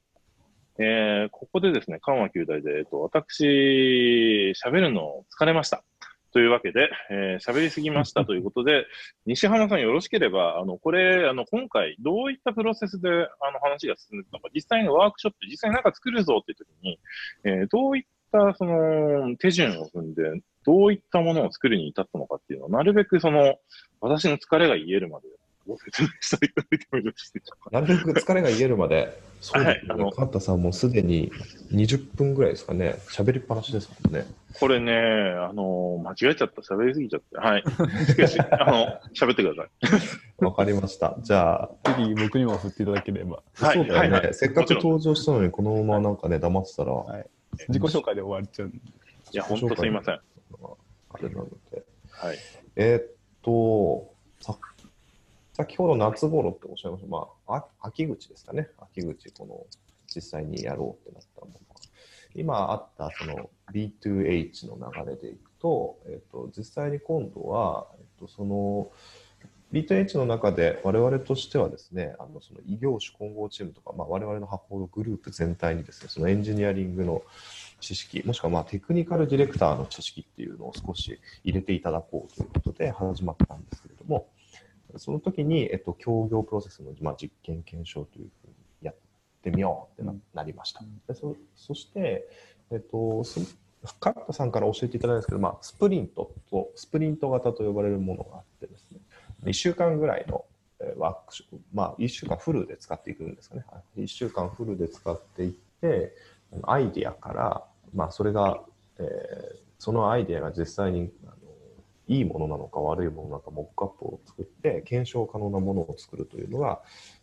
[0.78, 5.84] えー、ここでですね、緩和球大で、えっ、と、私、喋るの疲れました。
[6.32, 8.86] というわけで、えー、喋りすぎましたということで、
[9.26, 17.00] 西浜さんよろしければ、あの、これ、あの、今回、どういったプロセスで、あの、話が進んでたのか、実際のワークショップ、実際なんか作るぞっていう時に、
[17.44, 20.22] えー、どういったその手順を踏んで、
[20.64, 23.56] どういったものを作るに至ったのかっていうのを、なるべくその、
[24.00, 25.26] 私の疲れが癒えるまで
[25.66, 27.80] ご説明していただいてもよろしいでしょうか。
[27.80, 29.94] なるべく疲れが癒えるまで、そうですね。
[29.94, 31.30] はい、カンタさんもすでに
[31.72, 34.26] 20分ぐらいですかね、喋りっぱなしですもんね。
[34.58, 37.38] これね、あの、間違えちゃった、喋りすぎちゃって。
[37.38, 37.62] はい。
[38.06, 40.44] しかし、あの、喋ってください。
[40.44, 41.16] わかりました。
[41.22, 43.42] じゃあ、次、僕にも振っていただければ。
[43.54, 47.26] はい、そうだよね、はいはい、せっかく登場したのに、このままなんかね、黙ってたら、はい、
[47.68, 48.68] 自己紹介で終わっちゃう。
[49.32, 50.14] いや、本当すいません。
[50.14, 51.84] あれなので。
[52.10, 52.38] はい。
[52.76, 53.06] えー、っ
[53.42, 54.56] と、さ
[55.54, 58.70] 先ほど夏頃っておっしゃいました、まあ、秋口ですかね。
[58.78, 59.66] 秋口、この、
[60.06, 61.60] 実際にやろうってなったものが。
[62.34, 68.90] 今あったその B2H の流れでいくと、えっと、実際に今度は、えっと、その
[69.72, 77.22] B2H の中で我々としてはですね、あのその異業種混合チームとか、まあ、我々の発行のグループ全体にですね、そのエンジニアリングの
[77.80, 84.28] 知識、もしくはまあテクニカルディレクターの知識っていうのを少し入れていただこうということで始まったんですけれども、
[84.96, 88.96] その時に、えっと、協業プロセスの、まあ、実験検証というふうにやっ
[89.42, 90.82] てみようってな,、なりました。
[91.06, 92.28] でそそして、
[92.72, 93.22] えっと、
[94.00, 98.98] カッタさんから教えていただいたんですけど、まあ、スプリントと、スプリント型と呼ばれるものがあってですね、
[99.44, 100.44] 1週間ぐらいの
[100.96, 103.64] ワークショップ、まあ、1週間フルで使っていくんですかね。
[103.96, 106.14] 1週間フルで使っていって、
[106.62, 108.62] アイディアから、まあ、それが、
[108.98, 111.34] えー、そのアイディアが実際にあの
[112.08, 116.80] いいものなのか悪いものなのか、モックアップを作って、検証可能なものを作るというのが、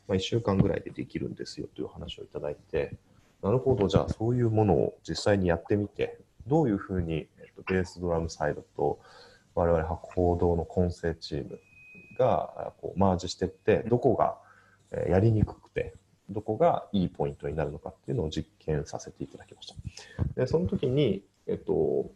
[0.08, 2.96] まあ、1週間ぐらいでできるんですよという話をいただいて、
[3.42, 9.00] なるほど、じゃあそういうものを実際にやってみて、どういうふうに、えっと、ベースドラムサイドと
[9.54, 11.60] 我々博報堂の混成チーム
[12.18, 14.38] がこうマージしていって、どこが
[15.08, 15.94] やりにくくて、
[16.30, 19.76] どこがいいポイントになるのかっていうのを実験させていただきました。
[20.36, 22.10] でその時に、えっと、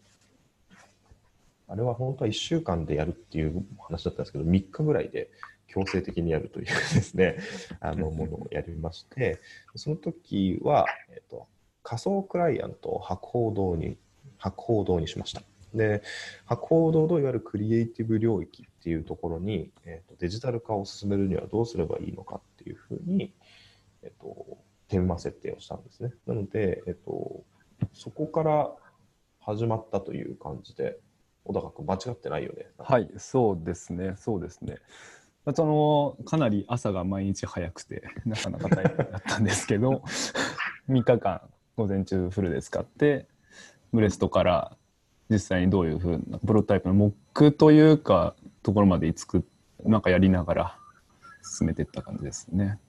[1.68, 5.30] あれは本当は1週間でやるっていう話だったんですけど、3日ぐらいで
[5.68, 7.38] 強制的にやるというですね、
[7.80, 9.40] あのものをやりまして、
[9.76, 11.48] その時は、えっと、
[11.84, 13.98] 仮想クライアントを博報堂に、
[14.38, 15.42] 博報堂にしました。
[15.74, 16.04] で、
[16.46, 23.34] 博報堂のいわゆるクリエイティブ領域っていうところに、えっと、デジタル化を進めるにはどうすればいいのかっていうふうに、
[24.04, 24.58] えっと、
[24.88, 26.14] テーマ設定をしたんですね。
[26.26, 27.44] なので、えっと、
[27.94, 28.72] そこから
[29.40, 30.98] 始まったという感じで、
[31.44, 32.68] 小高君間違ってないよね。
[32.78, 34.78] はいそうですねそうですね。
[35.56, 40.04] そのかなり朝が毎日早くてなかなか大変だったんですけど
[40.88, 41.42] 3日間
[41.76, 43.28] 午前中フルで使って
[43.92, 44.78] ブレストから
[45.32, 49.42] 実際にどういうふうなプロタイプのモックというかところまで作っ
[49.86, 50.78] なんかやりながら
[51.44, 52.80] 進めていった感じですね。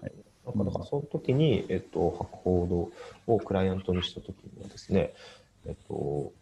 [0.00, 0.12] はい、
[0.46, 2.92] なんかだからその時に、えっと、博報
[3.26, 5.12] 堂をクライアントにした時にはですね、
[5.66, 6.32] えっと、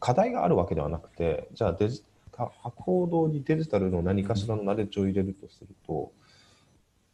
[0.00, 2.50] 課題があるわけではなくて、じゃあデジ博
[2.82, 6.12] 報堂にデジタルの何かしらのナレッジを入れるとすると、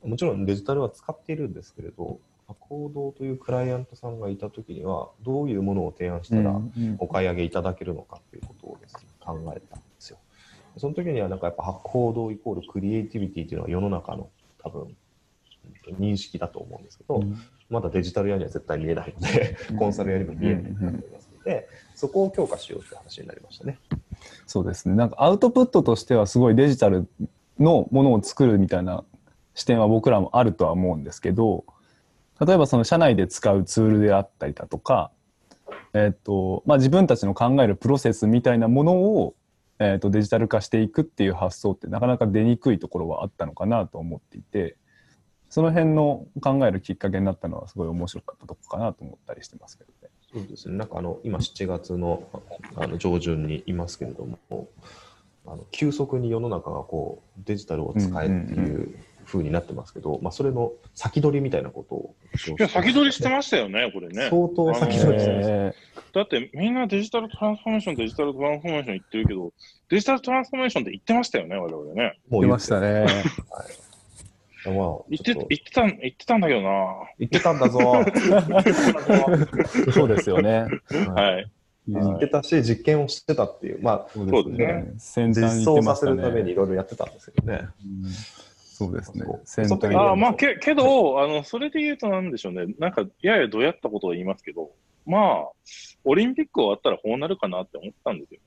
[0.04, 2.18] もちろんデジタルは使っているんですけれど、
[2.60, 6.60] 博報堂というクライアントさんがいたときには、どういうものを提案したら
[6.98, 10.18] お買い上げいただけるのかということをです、ね、考えたんですよ。
[10.76, 14.30] その時にはなんかやっぱ博報堂イコールクリエイティビティというのは世の中の
[14.62, 14.96] 多分
[15.98, 17.36] 認識だと思うんですけど、うん、
[17.68, 23.78] まだデジタル屋には絶対見えないので、コンサル屋にも見えないと思いますので、そこを強化しようという話になりましたね。
[24.46, 24.94] そうですね。
[24.94, 27.08] なんかアウトプットとしてはすごいデジタル
[27.58, 29.04] のものを作るみたいな
[29.54, 31.64] 視点は僕らもあるとは思うんですけど、
[32.44, 35.10] 例えばその社内で使うツールであったりだとか、
[35.94, 39.34] えっとまあ、自分たちの考えるプロセスみたいなものを、
[39.78, 44.76] えっとデジタル化していくっていう発想ってなかなか出にくいところはあったのかなと思っていて
[45.52, 50.08] その辺の考えるきっかけになったのはすごい面白かったとこかなと思ったりしてますけどね。
[50.32, 50.78] そうですね。
[50.78, 52.26] なんかあの今7月の
[52.74, 54.38] あの上旬にいますけれども、
[55.44, 58.94] あの急速に世の中がこうデジタルを使えっていう
[59.32, 62.14] ふうになってますけど、まあそれの先取りみたいなことを、
[62.58, 64.28] いや先取りしてましたよね、これね。
[64.30, 65.74] 相当先取りしてまし
[66.12, 66.20] た。
[66.20, 69.52] だってみんなデジタルトランスフォーメーション、デジタルトランスフォーメーション言ってるけど、
[69.88, 72.18] デジタルトランスフォーメーションって言ってましたよね、我々ね。
[72.28, 73.00] もう言ってましたね。
[73.00, 73.08] はい
[74.64, 74.74] まあ、
[75.08, 76.70] 言って言ってた言ってたんだけどな。
[77.18, 77.80] 言ってたんだぞ。
[79.92, 80.68] そうですよね。
[81.14, 81.50] はい。
[81.88, 84.92] 言ってたし、実験をしてたっていう、まあ、そうですね。
[85.32, 86.54] 実装させるためにいね。
[86.54, 87.66] ろいろやってたんですよね。
[88.86, 89.96] うんそうですね。
[89.96, 92.74] ああ、まあ、け、けど、あの、それで言うとなんでしょうね。
[92.78, 94.70] なんか、ややどやったことを言いますけど、
[95.04, 95.50] まあ、
[96.04, 98.40] オリンピック終わったらこうなるかなって思ったんですよ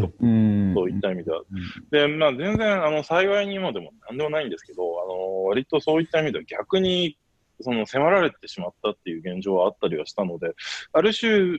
[0.00, 0.12] ね。
[0.20, 0.74] うん。
[0.74, 1.40] そういった意味では。
[1.40, 1.88] うん。
[1.90, 7.18] で、まあ、全然、あの、幸いにもでもなんでもないんですけど、あの、割とそういった意味では逆に、
[7.60, 10.54] その、迫られてしまったっていう現状はあったりはしたので、
[10.92, 11.58] ある種、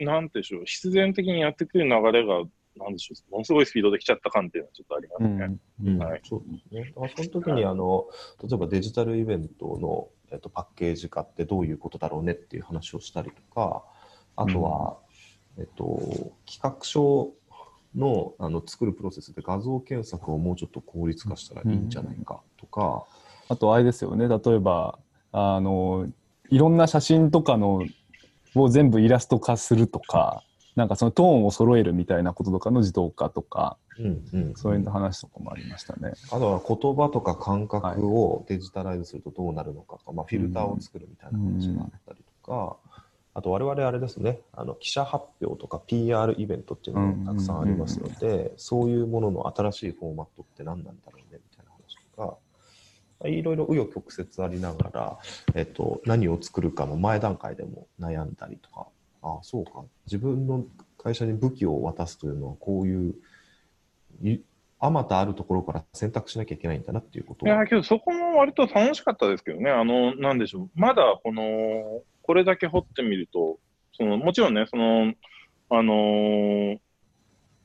[0.00, 2.42] なんてでしょう、必然的にやってくる流れが、
[2.78, 5.58] なんでしょう、ものすごいスピードで来ちゃった感っていうのはちょっとありますね。
[5.84, 6.20] うんはい。
[6.24, 6.92] そうですね。
[6.94, 8.06] だからその時にあの
[8.42, 13.84] 例えばデジタルイベントの、えっと、パッケージ化ってどういうことだろうねっていう話をしたりとか、
[14.36, 14.98] あとは、
[15.58, 17.32] えっと、企画書
[17.94, 23.04] のあの作るプロセスで画像検索をもうちょっと効率化したらいいんじゃないかとか、
[23.48, 24.28] あとあれですよね。
[24.28, 24.98] 例えば
[25.32, 26.08] あの
[26.50, 27.86] いろんな写真とかの
[28.54, 30.42] を全部イラスト化するとか
[30.78, 36.12] なんかそのトーンを揃えるみたいなこととかの自動化とかうんうんそういう話とかもありましたね。
[36.30, 42.76] あとは言葉とか感覚をデジタライズするとどうなるのかとか、まあ、フィルターを作るみたいな話があったりとか、
[43.34, 55.18] あと我々あれですね、あの記者発表とか PR イベントっていうのもたくさんありますので、そういうものの新しいフォーマットって何なんだろうねみたいな話とか、いろいろ紆余曲折ありながら、
[55.56, 58.86] えっと、何を作るかの前段階でも悩んだりとか、
[59.28, 60.64] ああ、そうか、自分の
[60.96, 63.14] 会社に武器を渡すというのはこういう、
[64.22, 64.40] い
[64.80, 69.70] あまたあるところから選択しなきゃいけないんだなっていうこといや、けどそこも割と楽しかったですけどね。
[69.70, 70.70] あの、なんでしょう。
[70.74, 73.58] まだこの、これだけ掘ってみると、
[73.92, 75.12] その、もちろんね、その、
[75.70, 76.78] あのー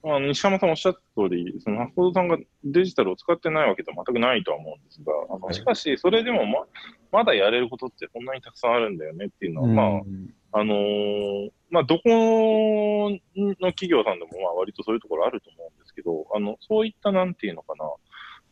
[0.06, 6.66] あの西山さんおっしゃった通り、その、発行さんがデジタルを使ってないわけでは全くないとは思うんですが、あの、しかし、それでもま、
[7.14, 13.20] まだやれることってこんなにたくさんあるんだよねっていうのは、まあ、うんあのーまあ、どこの
[13.72, 17.90] 企業さんでもまあ割とそういうところあると思うんですけど、あの、そういったなんていうのかな、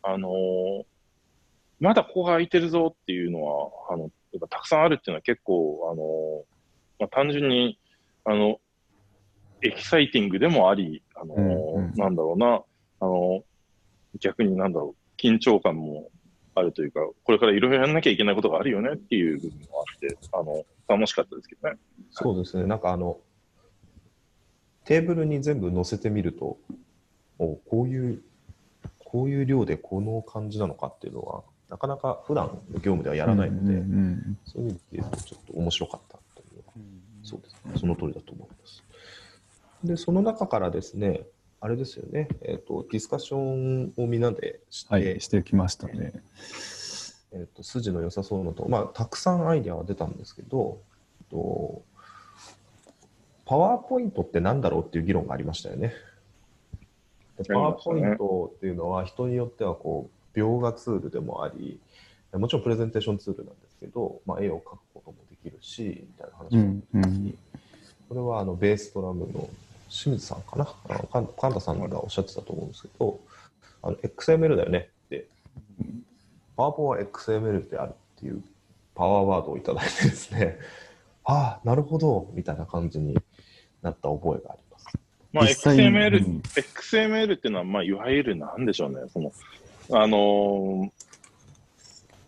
[0.02, 0.84] あのー
[1.80, 6.42] まだここが空いてるぞっていうのは、あの、やっぱたくさんあるっていうのは結構、あのー
[7.00, 7.78] まあ、単純に、
[8.24, 8.60] あの、
[9.62, 11.94] エキサイティングでもあり、あのーうんうん。
[11.96, 12.62] なんだろうな、
[13.00, 13.42] あの
[14.20, 16.08] 逆になんだろう、緊張感も
[16.54, 21.76] あるというか、これからいろいろやんなきゃいけないことがあるよねっていう部分もあって、あの、楽しかったですけどね。
[22.10, 23.18] そうですね、なんかあの、
[24.84, 26.58] テーブルに全部載せてみると、
[27.38, 28.22] おこういう、
[29.04, 36.72] こういう量でこの感じなのかっていうのは、なかなか普段の業務ではやらないので、うんうんそういう意味で言うと、ちょっと面白かったというのは、
[37.22, 38.84] そうですね、その通りだと思います。
[39.84, 41.22] で、その中からですね、
[41.64, 46.12] あれですよね、えっ、と、ディスカッションをみんなでして、はい、してきましたね。
[47.32, 50.80] えっと筋の良さそうなと、まあ、たくさんアイデアは出たんですけど、
[51.20, 51.82] えっと
[53.46, 55.94] パワーポイントって何だろうっていう議論がありましたよね。
[57.38, 61.78] でパワーポイントっていうのは人によってはこう描画ツールでもあり、
[62.32, 67.38] もちろんプレゼンテーションツールなんですけど、まあ、絵を描くこともできるし、みたいな話もうんうん
[68.08, 69.48] これはあのベースドラムの
[69.92, 73.20] 清水さんかな、あのか神田さんがおっしゃってたと思うんですけど、
[73.82, 75.26] あの XML だよねって、
[76.56, 78.42] パワポは XML であるっていう
[78.94, 80.58] パワーワードをいただいてですね、
[81.24, 83.16] ああ、なるほど、みたいな感じに
[83.82, 84.86] なった覚えがあります。
[85.30, 89.32] まあ、XML、うん XML っていうのは、まあ、いわゆるなんでしょうね、その、
[89.90, 90.90] あのー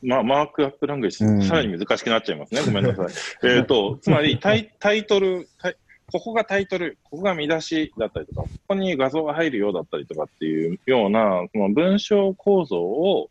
[0.07, 1.43] まあ、マークアップラングエッジ、うん。
[1.43, 2.61] さらに難しくなっちゃいますね。
[2.63, 3.07] ごめんなさい。
[3.51, 5.77] えっと、つまりタイ、タイトルタイ、
[6.13, 13.31] ここがタイトル、ここが見出しだったりとか、ここに画像が入るようだったりとかっていうような、その文章構造を、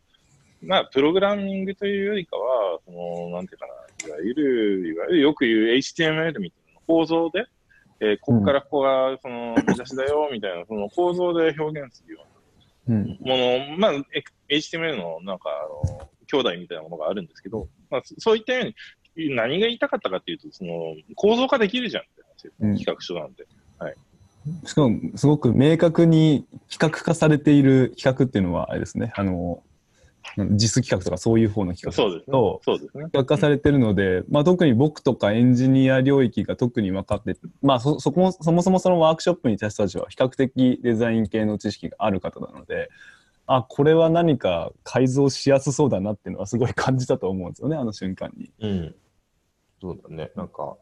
[0.62, 7.46] まあ、プログラミングというよりかは、その、なんていうかな、いわゆる、いわゆるよく言う HTML みたいな構造で、
[8.00, 12.34] えーここからここが、その、見出しだよ、みたいな、その構造で表現するような
[12.86, 13.18] うん。
[13.20, 13.92] もの、まあ、
[14.48, 22.02] え HTML のなんか、あの、兄弟みたいなものがあるんですけど、まあ、そそういったように、何が言いたかったかっていうと、その、構造化できるじゃん。
[22.02, 23.46] って話です、うん企画書なんて。
[24.66, 29.62] しかも、すごく明確に企画化されている企画っていうのは、あれですね、あの、
[30.36, 33.04] 実企画とかそういう方の企画そうですねすね。
[33.04, 42.88] 企画化されてるので、まあ、特に僕とかエンジニア領域が特に分かって、まあ、そそこもそもそもそのワークショップにいた人たちは比較的デザイン系の知識がある方なので
[43.46, 48.50] あこれは何か改造しやすそうだなっていうのはすごい感じたと思うんですよねあの瞬間に。
[48.60, 48.94] うん。
[49.80, 50.30] そうだね。
[50.34, 50.76] なんか、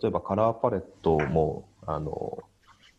[0.00, 2.42] 例えばカラーパレットも、あの、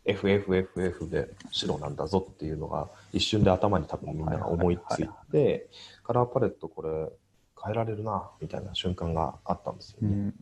[0.04, 5.68] FFFF で白なんだぞっていうのが一瞬で頭に多分みんなが思いついて、
[6.02, 7.08] カラーパレットこれ
[7.62, 10.32] 変えられるな、みたいな瞬間があったんですよね。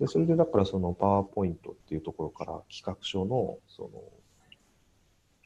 [0.00, 3.90] でそれでだからそのパワーポイントっていうところから企画書のその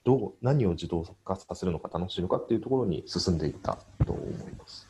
[0.05, 4.86] どう何を自動化させるのか楽しいのかっていうところに進んでいったと思います。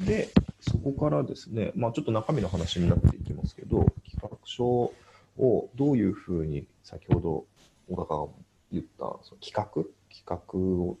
[0.00, 0.28] で、
[0.70, 7.44] そこからですね、まあ、ちょっと中身の話になっていきますけど、企画書をどういうふうに先ほど
[7.88, 8.32] 小高が
[8.72, 10.98] 言ったその企画企画を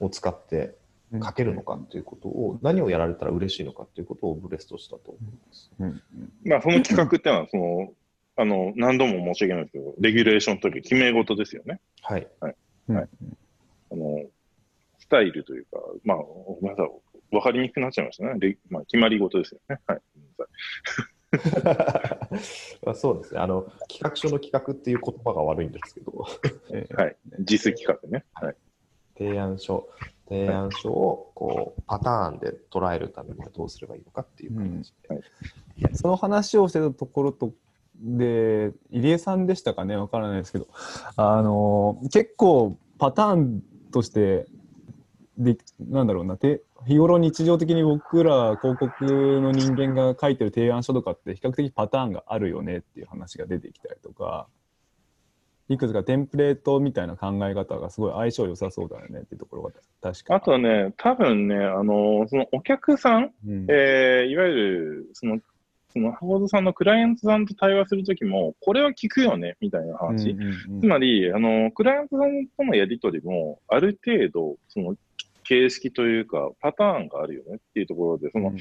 [0.00, 0.74] を使って
[1.22, 5.70] 書けるのかっていうことを、何をやられたら嬉しいのかっていうことをブレストしたと思います。
[5.78, 6.02] うん
[6.46, 7.92] まあ、その企画っていうのは、その、
[8.36, 11.80] あの、何度も申し訳ないですけど、レギュレーションというか決め事ですよね。
[12.02, 12.26] はい。
[12.88, 13.08] うんはい
[13.92, 14.24] あの、
[15.00, 16.86] スタイルというか、まあ、ごめんなさい。
[17.32, 18.34] わかりにくくなっちゃいましたね。
[18.38, 19.80] レまあ、決まり事ですよね。
[19.86, 20.00] はい。
[22.84, 23.62] まあそうですねあの。
[23.88, 26.26] 企画書の企画っていう言葉が悪いんですけど、
[26.72, 27.16] え ーはい。
[27.40, 28.24] 実企画ね。
[28.34, 28.56] はい。
[29.16, 29.88] 提案書、
[30.28, 35.94] 提案書をこうパターンで捉えるためにはどうすればいいのかっていう形で。
[35.94, 37.52] その話をしてたところと
[37.94, 39.96] で入江さんでしたかね？
[39.96, 40.68] わからないですけど
[41.16, 43.62] あの結構パターン
[43.92, 44.46] として
[45.40, 45.56] で
[45.88, 49.04] なんだろうなて日頃日常的に僕ら広告
[49.40, 54.46] の人間が書いてる提案書とかって比較的パターンがあるよねっていう話が出てきたりとか
[55.70, 59.70] いくつかテンプレートみたいな考え方がすごい相性良さそうだよねっていうところが
[60.02, 63.66] 確かあとね、多分ね、あの、そのお客さん、うん。
[63.68, 65.38] えーいわゆる、その、
[65.92, 70.30] その、ハードさんのクライアントさんと対話するときも、これは聞くよね、みたいな話。
[70.30, 70.80] うんうんうん。
[70.80, 74.96] つまり、あの、クライアントさんとのやりとりも、ある程度、その、
[75.50, 78.52] 形式というか、パターンがあるよねっていうところで、その、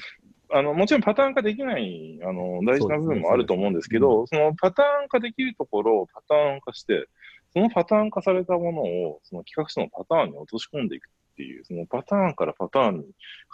[0.52, 7.08] あの、もちろんパターン化できない、あの、大事な部分もあると思うんですけど、そのパターン化できるところをパターン化して、
[7.54, 13.06] そのパターン化されたものを、その企画書のパターンに落とし込んでいくっていう、そのパターンからパターンに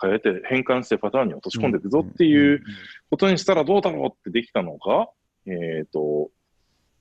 [0.01, 2.61] 変えて、変換してパターンに落とし込んでいくぞっていう
[3.09, 5.09] ことにしたらどうだろうってできたのが、
[5.47, 6.31] えっ、と、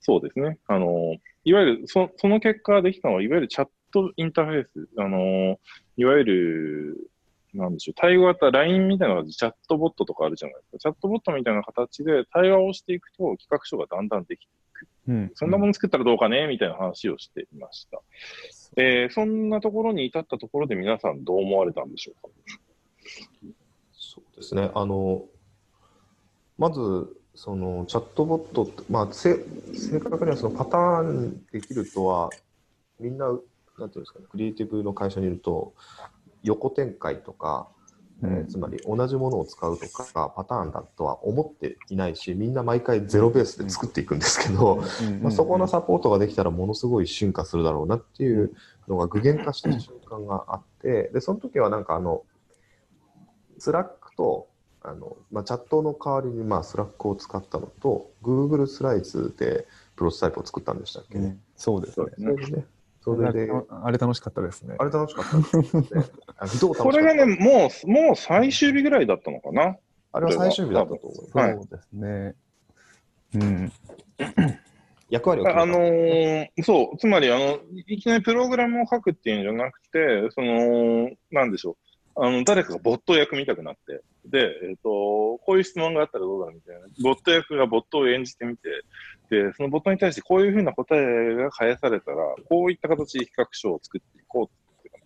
[0.01, 0.59] そうですね。
[0.67, 4.89] あの、いわゆるそ、その結果できたのは、いわゆるチャットインターフェース。
[4.99, 5.59] あの、
[5.97, 7.11] いわゆる、
[7.55, 10.79] なんでしょう、対話型 LINE みたいなのがチャットボットとかあるじゃないですか。
[10.79, 14.89] チャットボットみたいな形で対話をしていくと企画書がだんだんできていく。
[15.07, 18.03] うんそんなもの作ったらどうかねみたいな話をしていました。
[18.77, 22.29] えーそんなところに至ったところで皆さんどう思われたんでしょうか？
[23.93, 24.71] そうですね。
[24.75, 25.25] あの、
[26.59, 29.37] まず、そのチャットボットって、まあ、せ
[29.75, 32.31] 正確にはそのパターンできるとは、
[33.01, 33.27] みんな、
[33.79, 35.75] なんていうんですかね、クリエイティブの会社にいると、
[36.43, 37.69] 横展開とか、
[38.23, 44.81] えーつまり同じものを使うとか、パターンだとは思っていないし、みんな毎回ゼロベースで作っていくんですけど、
[45.21, 48.55] まあ、そこのサポートができたらものすごい進化するだろうなっていう
[48.89, 52.23] のが具現化した瞬間があって、で、その時はなんかあの、
[53.59, 54.49] Slack と、
[54.83, 59.67] あの、まあ、チャットの代わりにまあ Slack を使ったのと、Google Slides で
[59.97, 61.27] プロトタイプを作ったんでしたっけね。
[61.27, 61.41] うん。
[61.57, 62.07] そうですね。
[62.19, 62.67] ね、
[63.05, 63.51] それで、
[63.83, 64.77] あれ楽しかったですね。
[64.79, 65.85] あれ楽しかったですね。
[66.79, 69.77] これがね、もう、もう最終日ぐらいだったのかな
[70.13, 71.37] あれは最終日だったと思います。
[71.37, 72.35] はいそうですね。
[73.35, 73.73] うん。
[75.11, 81.77] 役割を決めたあのーそう、つまり、あの、いきなりプログラムを書くっていうんじゃなくて、その、なんでしょう。
[82.17, 84.83] あの、誰かがボットを役みたくなって、で、えっ、と、
[85.39, 86.83] こういう質問があったらどうだみたいな。
[87.03, 88.69] ボット役がボットを演じてみて、
[89.31, 92.17] で、そのボットに対してこういうふうな答えが返されたら、
[92.49, 94.89] こういった形で企画書を作っていこうって。
[94.89, 94.99] いうか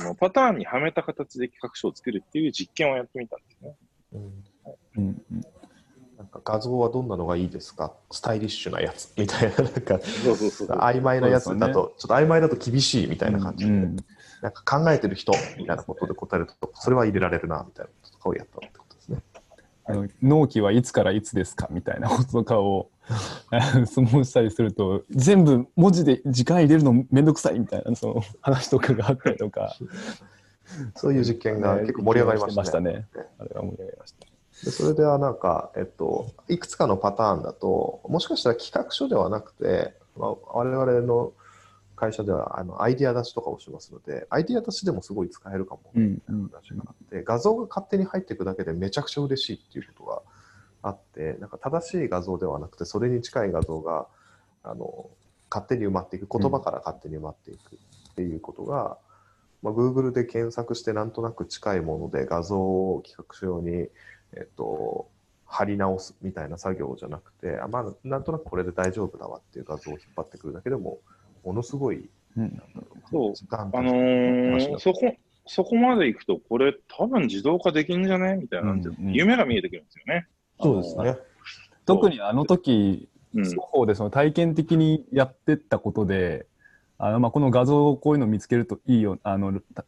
[0.00, 3.76] あの、パターンにはめた形で企画書を作るっていう実験をやってみたんですね。
[4.14, 4.44] うん。
[4.96, 5.22] うん。
[6.16, 7.92] なんか画像はどんなのがいいですか？
[8.10, 10.78] スタイリッシュなやつみたいな、なんかそうそうそうそう。
[10.78, 13.96] 曖昧なやつだと、ちょっと曖昧だと厳しいみたいな感じで、うん
[14.42, 19.22] なんか考えてる人みたいなことで答えると、それは入れられるなみたいなこととかをやったってことですね。
[19.84, 21.68] あの納期はいつからいつですか？
[21.70, 22.90] みたいなこととかを
[23.86, 29.76] 質問したりすると全部文字で時間入れるのめんどくさいみたいなその話とかがあったりとか
[30.96, 32.92] そういう実験が結構盛り上がりましたね。
[32.92, 33.06] ね
[33.38, 34.26] あれは盛り上がりました。
[34.64, 41.32] でそれではなんか、えっと、いくつかのパターンだと、もしかしたら企画書ではなくて、まあ、我々の
[41.96, 46.12] 会社ではあのアイディア出しとかをしますので、アイディア出しでもすごい使えるかもうん。
[46.12, 50.22] みたいな話があって、画像が勝手に入っていくだけでめちゃくちゃ嬉しいっていうことが
[50.82, 54.06] あって、なんか正しい画像ではなくて、それに近い画像が
[54.62, 55.08] あの
[55.50, 58.98] 勝手に埋まっていく、言葉から勝手に埋まっていくっていうことが、
[59.62, 63.88] まあ、Google で検索してなんとなく近いもので画像を企画書用に、
[64.34, 65.08] えっと、
[65.46, 70.98] 貼り直すみたいな作業じゃなくて、あまあ、なんとなくこれで大丈夫だわっていう画像を引っ張ってくるだけでも、
[71.46, 72.62] ものすごい、うん。
[73.10, 73.32] そう。
[73.52, 75.14] あのーそこ、
[75.46, 78.36] そこまで行くと、これ多分自動化できんじゃね？
[78.36, 79.12] みたいな、うんうん。
[79.12, 80.26] 夢が見えてくるんですよね。
[80.60, 81.16] そうですね。
[81.86, 83.40] 特にあの時、う。
[83.40, 83.44] ん。
[83.44, 86.46] 双方でその体験的にやってったことで、
[86.98, 89.84] あのまあこの画像をこういうの見つけるといいよあのた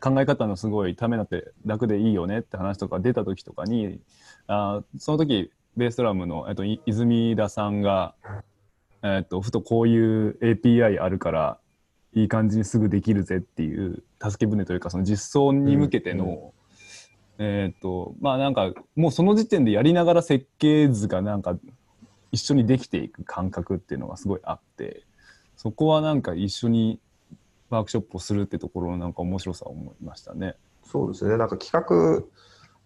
[0.00, 3.98] 考え方のすごいためになって楽でいいよねって話とか出た時とかに
[4.46, 8.14] あその時ベースドラムの、えっと、い泉田さんが、
[9.02, 11.58] えっと、ふとこういう API あるから
[12.14, 16.52] いい感じにすぐできるぜっていう助け舟というかその実装に向けての、
[17.38, 21.56] えっとまあなんかもうその時点でやりながら設計図がなんか
[22.32, 25.02] 一緒にできていく感覚っていうのがすごいあって
[25.56, 27.00] そこはなんか一緒に
[27.70, 30.54] ワークショップをするってところのなんか面白さを思いましたね。
[30.84, 32.24] そうですね、なんか企画、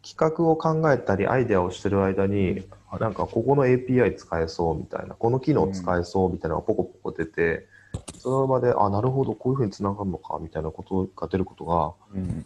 [0.03, 7.67] 企画を考えたり、アイデアをしてる間に、あなんかここの API 使えそうみたいな、この機能使えそうみたいなのがポコポコ出て、
[8.19, 12.45] その場で、あ、なるほど、こういうふうにつながるのかみたいなことが出ることが、うん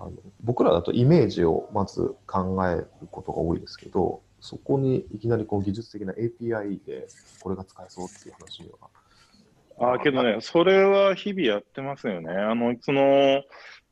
[0.00, 0.12] あの
[0.44, 7.08] 僕らだとイメージをまず考えることが多いですけど、そこにいきなりこう技術的な API で
[7.40, 9.90] これが使えそうっていう話には。
[9.90, 12.30] ああ、けどね、それは日々やってますよね。
[12.32, 13.42] あの、その、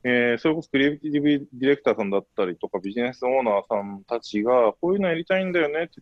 [0.09, 6.01] えーそれこそクリエイティブディレクターさんだったりとかビジネスオーナーさんたちが、こういうのやりたいんだよねって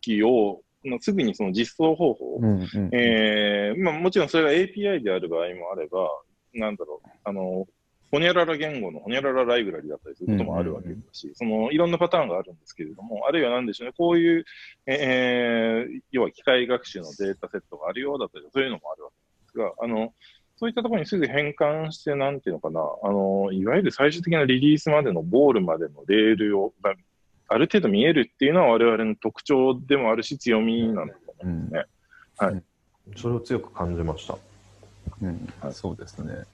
[0.00, 2.40] 時を、まあすぐにその実装方法、
[2.92, 6.08] えーまあ、もちろんそれが API である場合もあれば、
[6.54, 7.66] なんだろう、あの、
[8.10, 14.44] ホニャララ言語のホニャララライブラリだったりすることもあるわけだし、そのいろんなパターンがあるんですけれども、あるいはなんでしょうね、こういう、
[14.86, 20.14] えー要は機械学習のデータセットがあるようだったり、そういうのもあるわけですが、あの、
[20.62, 26.94] そういったところにすぐ変換して、なんていうのかな、あの、いわゆる最終的なリリースまでのゴールまでのレールを、が
[27.48, 31.84] ある程度見えるっていうのは我々の特徴でもあるし、強みなんだと思うんで
[32.38, 32.62] すね。
[33.16, 34.38] それを強く感じました。
[35.20, 36.44] うんそうですね。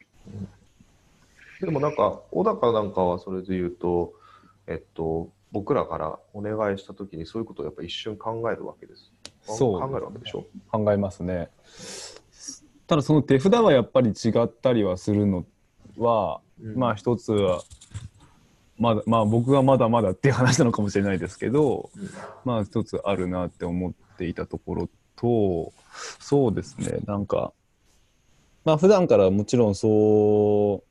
[1.60, 4.14] でもなんか、小高なんかはそれで言うと、
[4.66, 9.12] えっと、僕らからお願いしたときにそういうことをやっぱ一瞬考えるわけです。
[9.42, 10.46] そう考えるわけでしょ？
[10.72, 11.50] 考えますね。
[12.88, 15.44] ただその手札はやっぱり違ったりはするの
[15.98, 16.40] は、
[16.74, 17.62] まあ一つは
[18.78, 22.10] まだまあ僕がまだまだっていう話なのかもしれないですけど、うん。
[22.44, 25.72] まあ一つあるなって思っていたところと
[26.18, 27.52] そうですねなんか
[28.64, 30.82] まあ普段からもちろんそ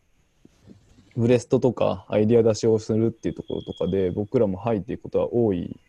[1.16, 5.80] うブレストとかアイディア出しをするっていうところとかで僕らも入っていくことは多い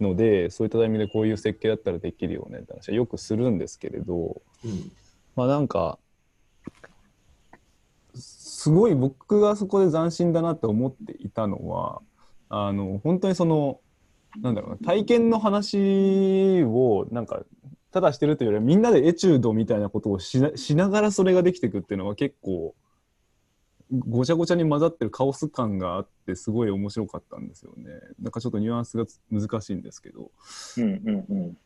[0.00, 4.90] のでそういったタイミングでこういう設計だったらできるよねって話はよくするんですけれど、うん
[5.36, 5.98] まあなんか
[8.14, 12.00] すごい僕がそこで斬新だなって思っていたのは
[12.48, 13.80] あの本当にその
[14.40, 17.42] なんだろうな体験の話をなんか
[17.90, 22.74] ただしてるというよりはみんなでエチュードみたいなことをしなしながらそれができていくっていうのは結構
[23.90, 27.90] ごちゃごちゃに混ざってるカオス感があってすごい面白かったんですよね。
[28.20, 30.30] なんかちょっとニュアンスが難しいんですけど。
[30.78, 31.56] うんうんうん。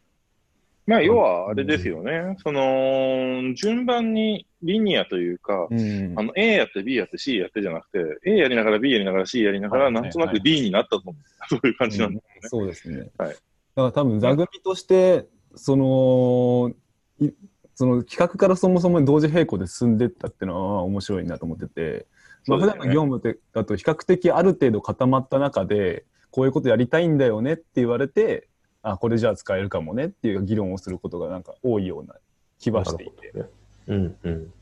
[0.87, 2.37] まあ、要はあれですよね。
[2.43, 11.15] その、順番にリニアというか、うんあの、A やって B やって C やってじゃなくて、A やりながら B やりながら C やりながら、はいなんとなくはい D になったと思う。
[11.49, 12.49] そういう感じなんだよね。
[12.49, 13.11] そうですね。
[13.19, 13.37] はい
[13.77, 16.73] だから多分座組としてその
[17.21, 17.31] い
[17.75, 22.07] その企画からそもそも同時並行で進んでったっていうのは面白いなと思ってて、
[22.47, 28.49] まあ、普段の業務ってだと比較的ある程度固まった中でこういうことやりたいんだよねって言われて
[28.89, 32.15] あこれじゃあ使えるかもねっていう議論をすることがなんか多いような
[32.61, 33.33] 気はしていて。
[33.35, 33.51] なる
[33.87, 34.53] ほどねうんうん。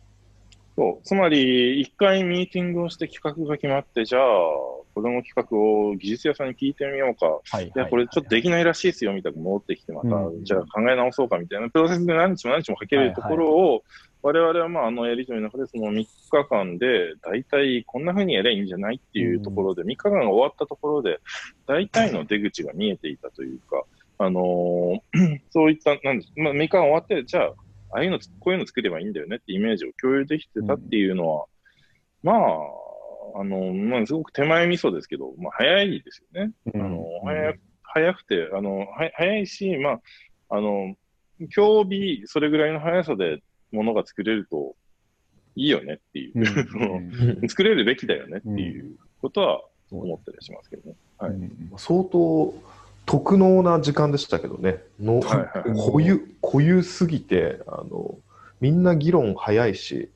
[0.77, 1.07] そう。
[1.07, 7.41] つまり、一回ミーティングをして企画が決まって、じゃあ、この企画を技術屋さんに聞いてみようか。
[7.51, 13.85] はいいや、これちょっとできないらしいですよ、みたいな戻ってきて、また、うんじゃあ考え直そうか、みたいな、プロセスで何日も何日もかけるところを、
[14.23, 21.21] 我々はまあ、あのやりとりの中で、その3日間で、大体こんな風にやればいいんじゃないっていうところで、3日間が終わったところで、
[21.67, 23.85] 大体の出口が見えていたというか、
[24.19, 27.47] あのー そういった、なんです、まあ、3日間終わって、じゃあ、
[27.93, 31.47] ああいうの、こういうの作ればいいんだよねってイメージを共有できてたっていうのは、
[32.23, 32.39] まあ、
[33.37, 36.53] あの、まあ、すごく手前味噌ですけど、まあ、早いですよね。
[36.75, 40.01] あの、早早くて、あの、は早いし、まあ、
[40.49, 40.97] あの、
[41.55, 43.43] 今日日、それぐらいの速さで
[43.73, 44.77] ものが作れると
[45.57, 46.33] いいよねっていう、
[47.43, 47.49] うん。
[47.49, 50.97] 作れるべきだよねっていうことは思ったりしますけどね。
[51.19, 51.33] はい。
[51.33, 51.73] うん。
[51.77, 52.55] 相当
[53.07, 55.71] 特濃な時間でしたけどね、のはいはい。
[55.71, 58.19] はい濃ゆ濃ゆすぎてあの、
[58.61, 60.11] みんな議論早いし、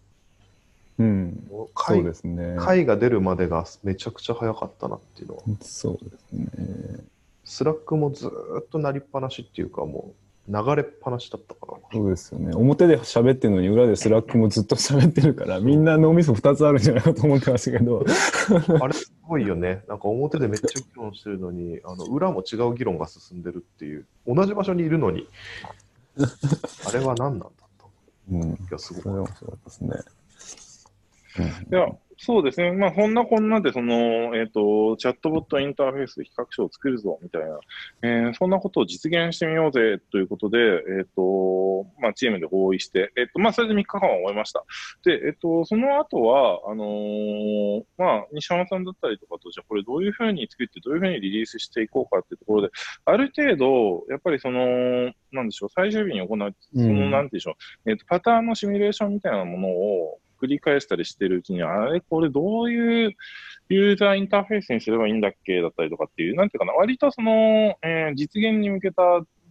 [0.99, 2.57] うん、そう解ですね。
[2.59, 7.05] 解が出るまでがめちゃくちゃ早かったなっていうのは、そうですね。
[7.45, 10.13] Slack もずーっと鳴りっぱなしっていうか、も
[10.49, 11.79] 流れっぱなしだったかな。
[11.93, 12.55] そうですよね。
[12.55, 18.05] 表で喋ってるのに裏で Slack もずっと喋ってるから、みんな脳みそ2つあるんじゃないかと思ってましたけど。
[18.81, 19.85] あれすごいよね。
[19.89, 25.29] なんか表でめっちゃ議論してるのに、あの裏も違う議論が進んでるっていう、同じ場所にいるのに、
[26.87, 27.47] あれは何なんだ
[27.79, 27.91] と。
[28.33, 28.43] うん。
[28.43, 29.03] いや、すごい。
[29.03, 29.91] それ面白かったですね。
[31.71, 31.89] いや、
[32.21, 32.73] そうですね。
[32.73, 37.61] まあ、こんなこんなで、その、えっ、と、チャットボットインターフェースで比較書を作るぞ、みたいな、
[38.03, 44.65] えーそんなことを実現してみようぜ、ということで、えっ、と、まあ、チームで合意して、えっ、と、まあ、それで3日間は終えました。
[45.05, 52.71] で、えっ、と、その後は、あのーまあ、西山さんだったりとかと、じゃあこれどういうふうに作って、どういうふうにリリースしていこうかっていうところで、
[53.05, 57.57] ある程度、やっぱりその、なんでしょう、最終日に行う、その、うんなんていうんでしょ
[57.87, 63.13] う、えっ、と、パターンのシミュレーションみたいなものを、繰り返したりしてるうちに、あれ、これどういう
[63.69, 69.03] ユーザーインターフェースにすればいいんだっけだったりとかっていう、なんていうかな、割とその、えー実現に向けた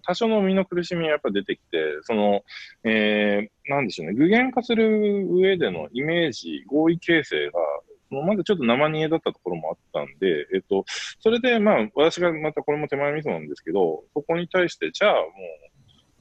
[0.08, 2.44] 多少の身の苦しみがやっぱ出てきて、その、
[2.84, 7.60] えーなんでしょうね、具現化する上でのイメージ、合意形成が、
[8.10, 10.86] もうまだちょっと生煮えだったところもあったんで、えっと、
[11.20, 15.24] それでまあ、私がまたこれも手前味噌なんですけど、そこに対して、じゃあもう、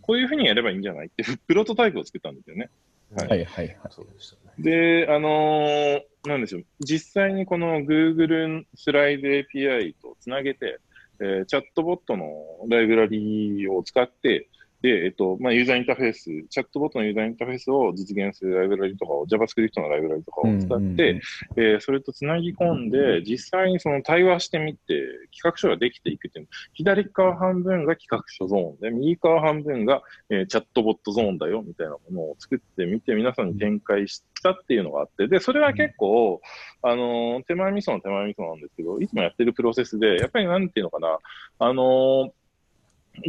[0.02, 2.70] こういうふうにやればいいんじゃないってプロトタイプを作ったんですよね。
[3.14, 3.76] はいはいはいはい。
[3.90, 4.52] そうでしたね。
[4.58, 10.80] で、あのーなんでしょう、実際にこの Google スライド API とつなげて、
[11.20, 12.26] えーチャットボットの
[12.68, 14.48] ライブラリを使って、
[14.86, 21.20] で、えっと、まあ、ユーザーインターフェース、チャットボットのユーザーインターフェースを実現するライブラリとかを、JavaScript のライブラリとかを使って、
[21.56, 25.02] えーそれとつなぎ込んで、実際にその対話してみて、
[25.36, 26.50] 企画書ができていくっていうの。
[26.72, 36.40] 左側半分が企画書ゾーンで、右側半分が、えーチャットボットゾーンだよみたいなものを作ってみて、皆さんに展開したっていうのがあって、で、それは結構、
[36.82, 41.18] あのー手前味噌の手前味噌なんですけど、いつもやってるプロセスで、やっぱりなんていうのかな、
[41.58, 42.30] あのー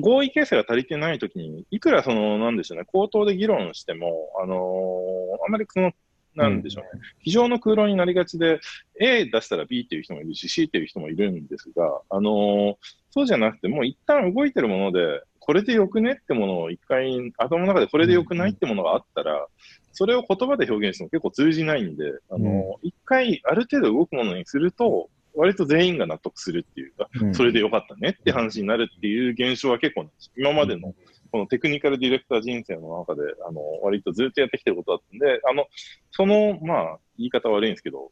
[0.02, 5.92] 合意形成が足りてないときに、いくらその、なんでしょうね、口頭で議論しても、あのーあまりその、
[6.36, 8.60] なんでしょうね、非常の空論になりがちで、
[9.00, 12.76] A 出したら B っていう人もいるし、C っていう人もいるんですが、あのー
[13.10, 19.48] そうじゃなくて、もう一旦動いてるもので、これでよくねってものを一回、頭の中でこれでよくないってものがあったら、
[19.94, 27.36] それを言葉で表現しても結構通じないんで、あのー一回ある程度動くものにすると、割と全員が納得するっていうか、うん。
[27.36, 30.94] それでよかったねって話になるっていう現象は結構、今までの
[31.32, 35.68] このテクニカルディレクター人生の中で、あの、割とずっとやってきてることだったんで、あの、
[36.12, 38.12] その、まあ、言い方悪いんですけど、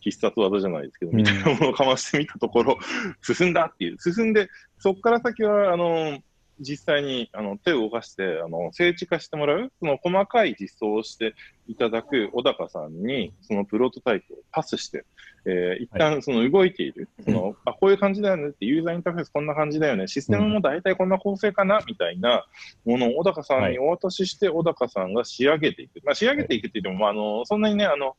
[0.00, 2.78] 必殺技じゃないですけど、みたいなものをかましてみたところ、
[3.22, 3.96] 進んだっていう。
[3.98, 4.48] 進んで、
[4.78, 6.18] そこから先は、あの、
[6.60, 11.34] 実際にあの手を動かして、あの、精緻化してもらう、その細かい実装をして
[11.68, 15.04] いただく小高さんに、そのプロトタイプをパスして、
[15.44, 18.48] えー一旦その動いている、その、あ、こういう感じだよね。
[18.48, 22.46] って、ユーザーインターフェースこんな感じだよね、システムも大体こんな構成かな、みたいな
[22.84, 26.00] ものを小高さんにお渡しして、小高さんが仕上げていく。
[26.04, 28.16] まあ、仕上げていくって言っても、まあ、あの、そんなにね、あの、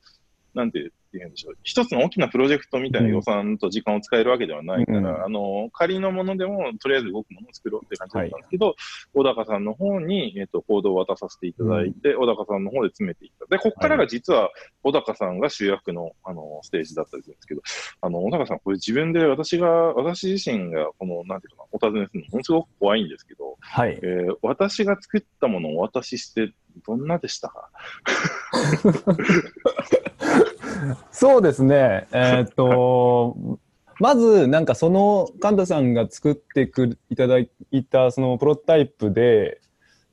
[0.58, 1.58] なんて言うんでしょう。
[1.62, 8.76] 一つの大きなプロジェクトみたいな予算と時間を使えるわけではないから、うんあの、仮のものでも、とりあえず動くものを作ろうっていう感じだったんですけど、
[9.14, 13.46] 小高さんの方に、えっ、と、コードを渡させていただいて、小高さんの方で詰めていった。
[13.46, 14.50] で、ここからが実は、
[14.82, 17.62] 小高さんが主役の、あの、ステージだったりするんですけど、
[18.02, 24.28] あの、小高さん、これ自分で私が、私自身が、この、なんていうかな、お尋ねするの、ものすごく怖いんですけど、はいえ。
[24.30, 26.52] ー私が作ったものをお渡しして、
[26.86, 27.70] どんなでしたか？
[31.12, 32.08] そうですね。
[32.12, 33.60] えーっと、
[34.00, 37.50] まず、なんかその、神田さんが作ってくいただい
[37.90, 39.60] たそのプロトタイプで、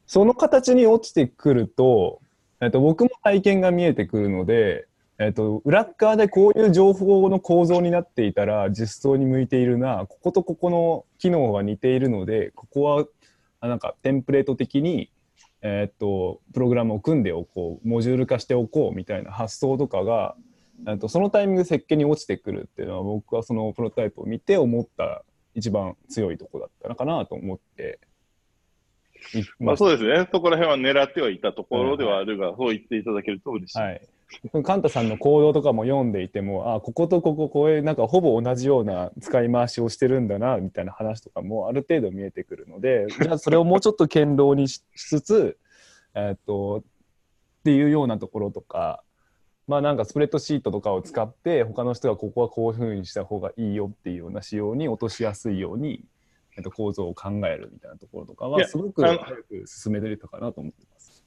[0.06, 2.20] その形に落ちてくると、
[2.60, 4.86] えっと僕も体験が見えてくるので、
[5.18, 13.06] えっと裏側でこういう情報の構造になっていたら実装に向いているな、こことここの機能が似ているので、ここは
[13.60, 15.10] あなんかテンプレート的に
[15.62, 20.36] えっとプログラムを組んでおこうモジュール化しておこうみたいな発想とかが
[20.98, 28.00] とそのタイミングで設計に落ちてくるっていうのは僕はそのプロトタイプを見て思った一番強いとこだったのかなと思って
[29.38, 30.28] いまあそうですね。
[30.30, 33.78] そこら辺は狙ってはいたところではあるが、そう言っていただけると嬉しい。
[33.78, 34.00] はい。
[34.64, 45.58] カンタさんの行動とかも読んでいても、あこことここ、これ、なんかほぼ同じような使い回しをしてるんだな、みたいな話とかもある程度見えてくるので、 じゃあそれをもうちょっと堅牢にししつつ、
[46.14, 46.82] えーっと、っ
[47.64, 49.02] ていうようなところとか、
[49.66, 56.04] まあなんかスプレッドシートとかを使って、他の人がここはこういうふうにした方がいいよっていうような仕様に落としやすいように、
[56.56, 61.24] えっと、構造を考えるみたいなところとかは、すごく早く進めてたかなと思ってます。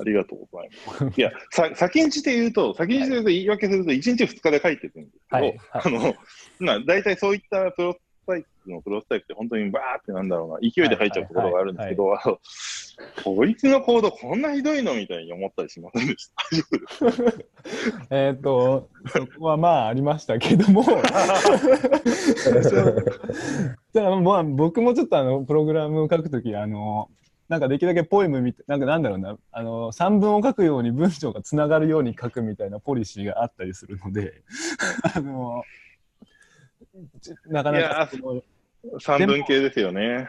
[0.00, 1.20] ありがとうございます。
[1.20, 6.14] いや、さ先んじて言うと、先んじて言うと言い訳すると、1日2日で書いてるんですけど、はいはいあの、
[6.60, 7.96] まあ、大体そういったプロ
[8.28, 12.14] タイプのプロトタイプって本当にバーってなんだろうな、勢いで入っちゃうところがあるんですけど、
[13.24, 16.44] こいつのコードこんなひどいのみたいに思ったりしませんでした？
[18.10, 20.84] えっと、そこはまあありましたけども、
[24.22, 27.08] まあ僕もちょっとあの、プログラムを書くとき、あの、
[27.48, 34.42] なんかできるだけポエムみたいなんかなんだろうな、あの、散文を書くように文章がつながるように書くみたいなポリシーがあったりするので、
[35.14, 35.87] あの、ち
[37.46, 38.10] なかなか
[39.00, 40.28] 三文系ですよね。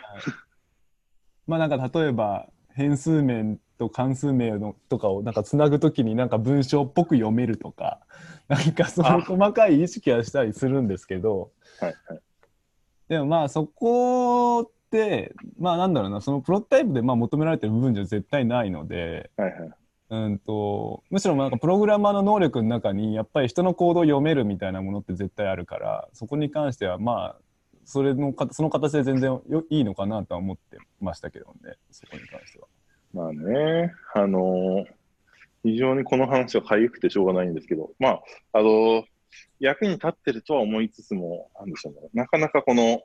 [1.47, 7.99] まあなんか例えば変数名と関数名のとかをなんかつなぐときになんか文章っぽく読めるとか、
[8.47, 12.21] なんかそういう細かい意識はしたりするんですけど、はいはい。
[13.07, 19.71] でもまあそこって、まあなんだろうな、そのプロトタイプでまあ求められてる部分じゃ絶対ないので、はいはい。
[20.09, 27.41] うんと、むしろなんかプログラマーの能力の中にやっぱり人の行動を読めるみたいなものって絶対あるから、そこに関してはまあ、
[27.85, 32.67] それのかその形で全然よいいのかなとは思ってましたけどね、そこに関しては。
[33.13, 34.85] まあね、あのー
[35.61, 38.21] 非常にこの話は痒くてしょうがないんですけど、まあ、
[38.53, 39.03] あのー
[39.59, 43.01] 役に立ってるとは思いつつも、なんでしょうね、なかなかこの、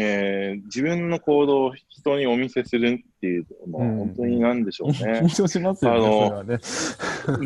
[0.00, 5.28] えー自分の行動を人にお見せするっていうのは、うん本当になんでしょうね緊。
[5.34, 6.58] 張しますよね、あのね。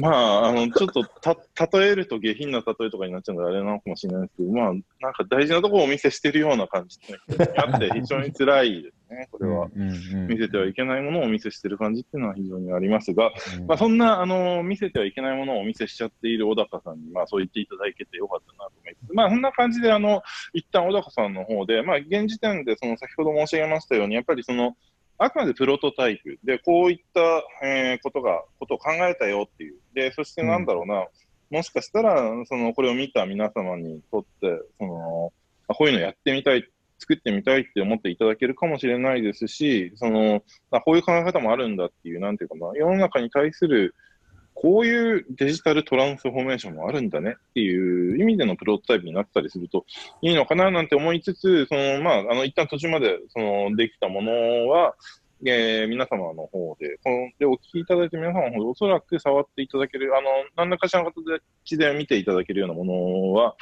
[0.00, 1.34] まあ、あの、ちょっとた、
[1.78, 9.68] 例えると下品な例えとかになっちゃうのであれなのかもしれないですけど、まあ、なんか大事なところをお見せしてるような感じってあって、非常に辛いですね、これは。
[9.74, 13.30] うんうん見せてはいけないものをお見せしてる感じっていうのは非常にありますが、
[13.66, 19.14] まあ、そんな、あの、見せてはいけないものをお見せしちゃっている小高さんに、まあ、そう言っていただけてよかったなと思います。
[19.14, 24.76] まあ、そんな感じで、あの、一旦小高さんの方で、まあ、現時点で、その、先ほど申し上げましたように、やっぱりその、
[25.18, 27.20] あくまでプロトタイプで、こういった、
[27.64, 29.76] えーことが、ことを考えたよっていう。
[29.94, 31.06] で、そしてなんだろうな、
[31.50, 35.32] もしかしたら、その、これを見た皆様にとって、その、
[35.68, 36.68] あこういうのやってみたい、
[37.02, 43.96] 作ってみたいって思っていただけるかもしれないですし、その、あこういう考え方もあるんだっていう、なんていうかな、世の中に対する、
[44.54, 49.84] こういうデジタルトランスフォーメーションもあるんだねっていう意味でのプロトタイプになったりすると
[50.20, 54.94] いいのかななんて思いつつ、その、まあ、あの、一旦途中まで、その、できたものは、
[55.44, 63.56] えー皆様の方で、この、で、お聞きいただいて皆様の方で、おそらく触っていただける、あの、何らかしらの形で見ていただけるようなものは、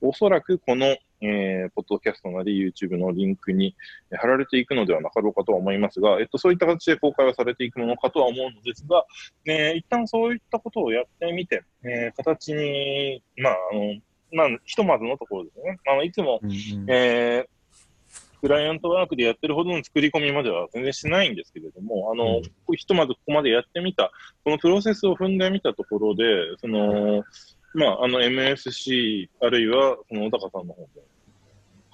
[0.00, 3.74] おそらくこの、えー、ポッドキャストなり YouTube のリンクに
[4.10, 9.04] えー貼られていくのではなかろうかとは思いますが、えっと、そういった形で公開はされていくものかとは思うのですが、
[9.46, 15.78] えー一旦そういったことをやってみて、えー形に、まあ、あの、まあ、ひとまずのところですね。
[15.88, 16.90] あの、いつも、うんうん。
[16.90, 17.56] えー
[18.40, 22.42] クライアントワークでやってるほどの作り込みまでは全然しないんですけれども、あの、
[22.76, 24.12] ひとまずここまでやってみた、
[24.44, 26.24] このプロセスを踏んでみたところで、
[26.60, 27.24] その、
[27.74, 31.02] まあ、あの MSC、あるいは、その小高さんの方で、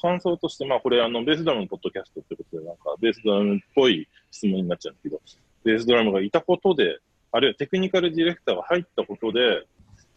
[0.00, 5.20] 感想として、まあ、これ、あの、ベースドラムのポッドキャストってことで、なんか、ベースドラムっぽい質問になっちゃうんですけど、
[5.64, 6.98] ベースドラムがいたことで、
[7.32, 9.66] あるいはテクニカルディレクターが入ったことで、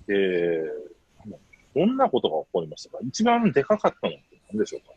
[0.07, 1.35] えー、
[1.75, 2.99] どんなことが起こりましたか？
[3.03, 4.93] 一番でかかったのって何でしょうか？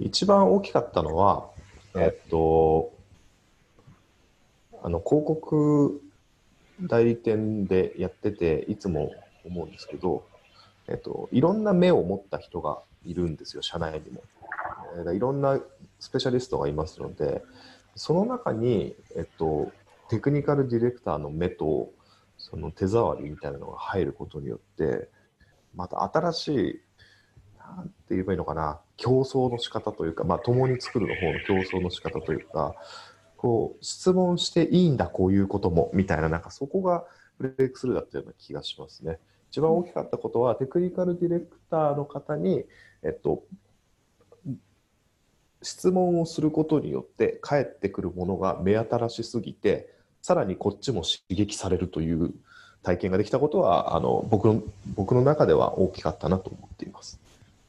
[0.00, 1.48] 一番大きかったのは、
[1.96, 2.92] えっと、
[4.82, 6.02] あの広告
[6.80, 9.12] 代理店でやってて、いつも
[9.44, 10.26] 思うんですけど、
[10.88, 14.22] えっと、いろんな目を持った人がいるんですよ、社内にも。
[14.96, 15.60] えーいろんな
[15.98, 17.42] スペシャリストがいますので、
[17.96, 19.72] その中に、えっと、
[20.08, 21.90] テクニカルディレクターの目と、
[22.36, 25.08] その手触りみたいなのが入ることによって、
[25.74, 26.80] また新しい、
[27.58, 32.74] なんて言えばいいのかな、競争の仕方というか、まあ、共に作るの方の競争の仕方というか、
[33.44, 37.04] こう、質問していいんだ、こういうことも、みたいな、なんかそこが
[37.38, 39.18] ブレイクスルーだったような気がしますね。
[39.50, 42.64] 一番大きかったことは、テクニカルディレクターの方に、
[43.02, 43.44] えっと、
[45.60, 49.92] 質問をすることによって返ってくるものが目新しすぎて、
[50.22, 52.32] さらにこっちも刺激されるという
[52.82, 54.62] 体験ができたことは、あの僕の
[54.94, 57.20] 僕の中では大きかったなと思っています。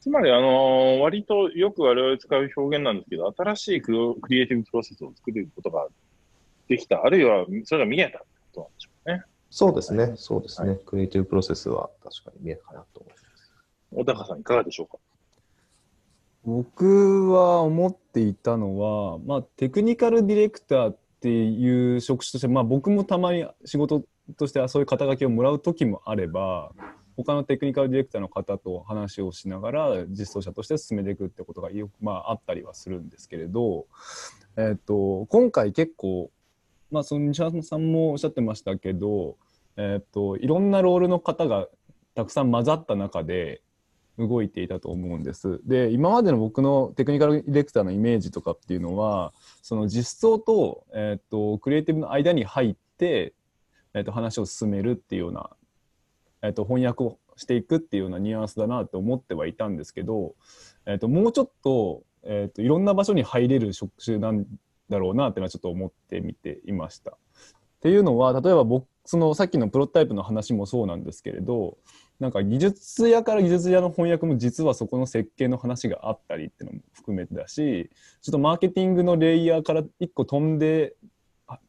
[0.06, 3.90] つまり、あのー割とよく我々使う表現なんですけど、新しいク
[4.28, 5.88] リエイティブプロセスを作ることが
[6.68, 9.22] できた、あるいはそれが見えたってことなんでしょうね。
[9.50, 13.24] そうですね、そうですね、クリエイティブプロセスは確かに見えたかなと思います。
[13.90, 14.98] 小高さん、いかがでしょうか？
[16.44, 24.04] 僕は思っていたのは、まあ、テクニカルディレクターっていう職種として、まあ、僕もたまに仕事
[24.36, 26.70] としてはそういう肩書きをもらう時もあれば
[27.16, 33.86] 他のテクニカルディレクターの方と話をしながら実装者として進めていくってことがよく、まあ、あったりはするんですけれど、
[34.56, 36.30] えっと今回結構、
[36.90, 39.36] まあ、その西山さんもおっしゃってましたけど、
[39.76, 41.68] えっといろんなロールの方が
[42.14, 43.62] たくさん混ざった中で
[44.18, 45.60] 動いていたと思うんです。
[45.64, 53.34] で今までの僕のテクニカルディレクターのイメージとかっていうのはその実装と,、えーと、クリエイティブの間に入って、
[53.94, 55.50] えーと、話を進めるっていうような、
[56.46, 60.34] えーと、翻訳をしていくっていうようなニュアンスだなって思ってはいたんですけど、
[60.86, 64.46] えー、ともうちょっと,、えー、といろんな場所に入れる職種なん
[64.88, 67.10] だろうなっていうのはちょっと思ってみていました。
[67.10, 67.14] っ
[67.80, 71.78] ていうのは例えば僕そのさっきのプロトタイプの話もそうなんですけれど
[72.18, 77.90] なんか技術屋から技術屋の翻訳も実はそこの設計の話があったりっていうのも含めてだし
[78.22, 80.94] ちょっとマーケティングのレイヤーから一個飛んで、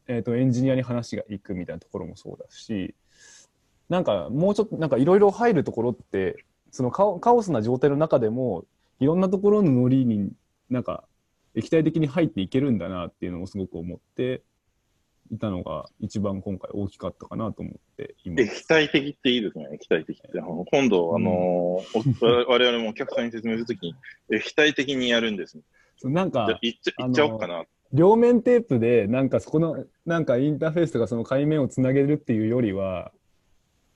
[0.08, 2.96] えー、とエンジニアに話がいくみたいなところもそうだし
[3.88, 8.64] なんかもうちょっとなんかいろいろ入るところってそのカオスな状態の中でも
[9.00, 10.30] いろんなところのノリに
[10.70, 11.04] なんか
[11.54, 14.42] 液体的に入っていけるんだなっていうのをすごく思って
[15.32, 18.14] いたのが一番今回大きかったかなと思って。
[18.24, 20.28] 液体的っていいですね、液体的って。
[20.70, 23.94] 今度、あのー、我々もお客さんに説明するときに、
[24.32, 25.62] 液体的にやるんです、ね。
[26.04, 27.64] なんか、いっちゃいっちゃおうかな。
[27.92, 33.12] 両面テープで、なんかそこの、なんかインターフェースとかその界面をつなげるっていうよりは、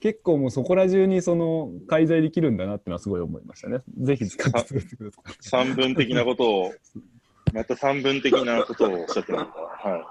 [0.02, 3.82] 結構もうそこら中にその介在できるんだなってのはすごい思いましたね。
[4.00, 5.34] ぜひ使って作ってください。
[5.38, 6.74] 三分的なことを、
[7.52, 9.92] また三分的なことをおっしゃってますから。
[9.92, 10.04] はい。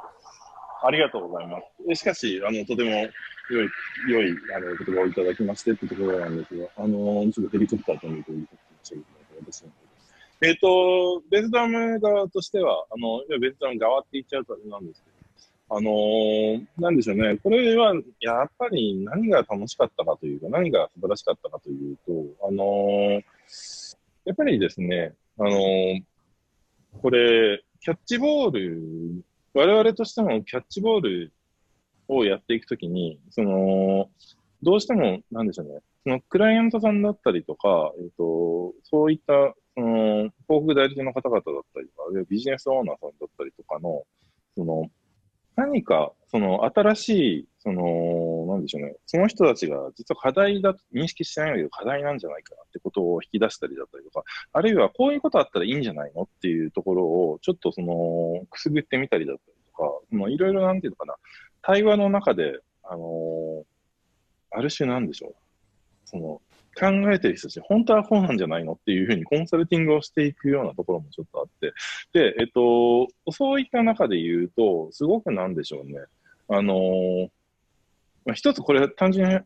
[0.84, 1.58] ありがとうございま
[1.90, 1.96] す。
[1.96, 3.70] しかし、あの、とても良い、
[4.08, 9.02] 良い、あの、言葉をいただきましてってところなんですが、あの、ちょっとヘリコプターというと言ってましたけ
[9.42, 9.72] ど、ですね。
[10.40, 15.11] えっ、ー、と、ベズダム側としては、あの、ベズダム側って言っちゃうとあれなんですけど、
[15.74, 17.38] あのー、なんでしょうね。
[17.38, 23.24] これは、やっぱり何が楽しかったかというか、何が素晴らしかったかというと、あのー、
[24.26, 25.50] やっぱりですね、あの
[27.02, 31.34] これ、キャッチボール我々としてもキャッチボール
[32.10, 34.10] をやっていくときに、その、
[34.62, 41.44] どうしても、なんでしょうね、そのクライアントさんだったりとか、えっ、と、そういった、その、広告代理店の方々だっ
[41.74, 44.04] たりとか、ビジネスオーナーさんだったりとかの、
[44.56, 44.90] その、
[45.56, 47.10] 何か、その、新し
[47.42, 54.24] い、その、なんでしょうね、その人たちが実は課題だと認識してないんだけど、課題なんじゃないかなってことを引き出したりだったりとか、
[54.54, 61.16] あるいはこういうことあったらいいんじゃないのっていうところを、ちょっとその、くすぐってみたりだったりとか、もういろいろなんていうのかな、
[61.62, 63.64] 対話の中で、あのー、
[64.52, 65.36] ある種なんでしょう、
[66.06, 66.42] その、
[66.80, 71.74] 考えてる人たち、本当はこうなんじゃないのっていうふうにコンサルティングをしていくようなところもちょっとあって、
[72.14, 76.00] で、えっと、そういった中で言うと、すごくなんでしょうね。
[76.48, 77.30] あの、
[78.26, 79.40] まあ、一つこれ単純に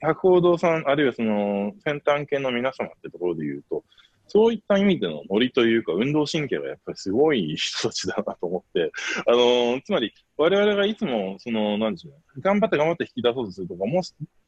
[0.00, 3.84] 博報堂さん、あるいはその先端系の皆様ってところで言うと、
[4.28, 8.92] そういった意味でのノリというか、運動神経がやっぱりすごい人たちだなと思って、
[9.26, 14.02] あのー、つまり、我々がいつも、その、なんでしょう、頑張って頑張って引き出そうとするとか、も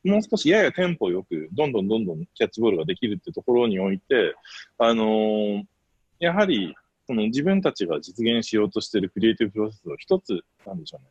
[0.05, 4.35] う、もう少しややテンポよく、どんどんどんどんキャッチボールができるってところにおいて、
[4.78, 5.64] あのー、
[6.18, 6.74] やはり、
[7.07, 11.09] その自分たちが実現しようとしているクリエイティブプロセスを一つ、なんでしょうね、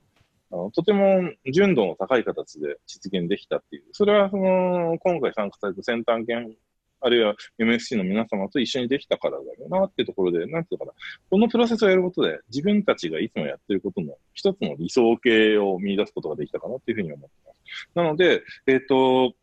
[0.51, 6.55] あのとても純度の高い形で実現できたっていう、それはその今回参加された先端研
[7.01, 10.91] あるいは MSC の皆様と一緒にできたからだよなっていうところで、なんていうかな、
[11.29, 17.89] このプロセスをやることで、自分たちがいつもやってることの一つの理想形を見出すことができたかなっていうふうに思ってます。
[17.95, 19.33] なので、えっ、ー、と、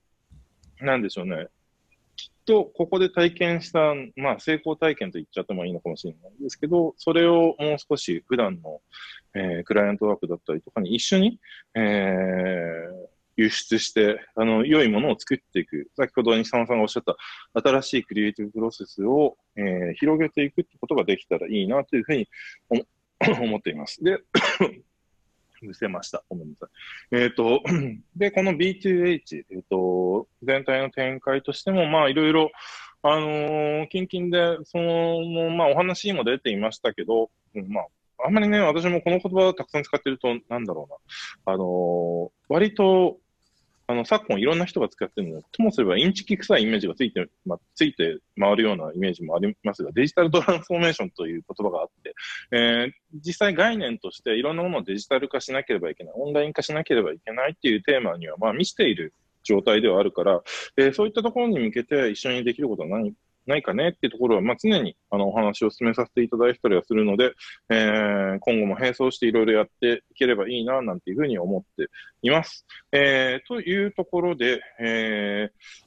[0.80, 1.48] なんでしょうね。
[2.16, 8.80] きっと、ここで体験した、まあ、成功体験と言っちゃってもいいのかもしれないんですけど、それをもう少し普段の、
[9.34, 11.38] えー、クライアントワークだったりとかに一緒に、
[11.74, 15.90] えー、輸出して、あの、良いものを作っていく。
[15.96, 17.16] 先ほど西山さんがおっしゃった
[17.60, 22.28] 新しいクリエイティブプロセスを、えー、広げていくってことができたらいいなというふうに
[23.40, 24.02] 思っています。
[24.02, 24.18] で、
[25.60, 26.24] 伏せました。
[26.28, 26.66] ごめんなさ
[27.12, 27.16] い。
[27.16, 27.62] えっ、ー、と、
[28.16, 32.50] で、この B2H、えっ、ー、と、全体の展開としても、まあ、いろいろ、
[33.02, 37.30] あのー、近々で、その、まあ、お話にも出ていましたけど、
[37.68, 37.86] まあ、
[38.24, 41.52] あんまりね、私もこの言葉をたくさん使ってると、なんだろうな。
[41.52, 43.18] あの割と、
[43.88, 52.14] あの、昨今いろんな人が使ってるのでともすればインチキ臭いイメージがついて、まついて回るようなイメージもありますが、デジタルトランスフォーメーションという言葉があって、
[52.52, 52.92] えー、
[53.24, 59.14] 実際概念としていろんなものをデジタル化しなければいけない、オンライン化しなければいけないっていうテーマには、まあ、満ちている
[59.44, 60.42] 状態ではあるから、
[60.76, 63.12] えー、そういったところに向けて一緒にできることは何
[63.46, 67.32] ないかねっていうところは、まあ、常にあのお話を進めさせていただいたりはするので、
[67.70, 71.90] えー、今後も並走していろいろやっていければいいな、なんていうふうに思って
[72.22, 72.66] います。
[72.92, 75.85] えー、というところで、えー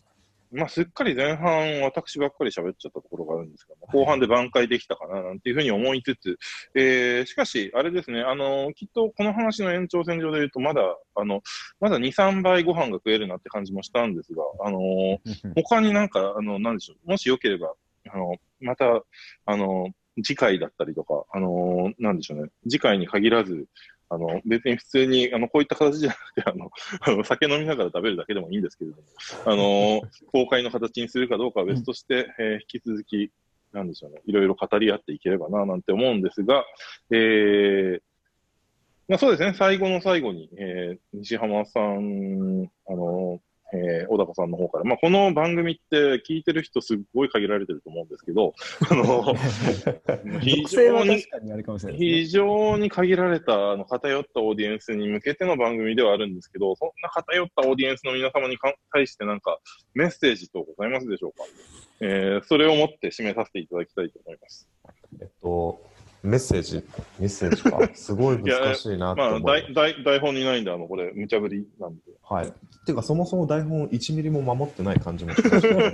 [0.51, 6.37] まあ、すっかり前半、私ばっかり喋っちゃったところがあるんですけど、後半で挽回できたかな、なんていうふうに思いつつ、
[6.75, 10.81] えー、しかし、あれですね、あの、きっとこの話の延長線上で言うと、まだ、
[11.15, 11.41] あの、
[11.79, 14.79] まだ2、3倍ご飯が食えるなって感じもしたんですが、あの、
[15.55, 17.73] 他になんか、あの、なんでしょう、もしよければ、
[18.09, 19.03] あの、また、
[19.45, 19.89] あの、
[20.23, 23.67] 次回だったりとか、あの、なんでしょうね、次回に限らず、
[24.09, 29.03] あの、別に普通に、あの、こういった形じゃなくて、あの、あの酒飲みながら食べるだけでもいいんですけれども、
[29.45, 30.01] あの、
[30.31, 33.31] 公開の形にするかどうかは別として、えー、引き続き、
[33.71, 36.65] なんでしょうね、いろいろ語り合っていければな、なんて思うんですが、
[37.11, 38.01] えー、
[39.07, 43.39] まあそうですね、最後の最後に、えー、西浜さん、あの、
[43.73, 48.53] えー、小高さんの方から、まあ、この番組って聞いてる人すっごい限られてると思うんですけど、
[48.89, 49.35] あの、
[50.41, 51.23] 非常に、
[51.97, 58.57] 非常に限られた、あの、偏ったオーディエンスに向けての番組ではあるんですけど、そんな偏ったオーディエンスの皆様に
[58.91, 59.59] 対してなんか
[59.93, 61.43] メッセージとございますでしょうか？
[62.01, 64.69] えー、それをもって締めさせていただきたいと思います。
[65.21, 65.81] えっと、
[66.21, 66.83] メッセージ、
[67.17, 67.79] メッセージか。
[67.93, 69.61] すごい難しいなと思まあ
[70.03, 72.01] 台本にないんで、あの、これ、無茶ぶりなんで。
[72.23, 72.47] はい。
[72.47, 72.51] っ
[72.85, 75.91] ていうか、そもそも台本1ミリも守ってない感じもしますけど、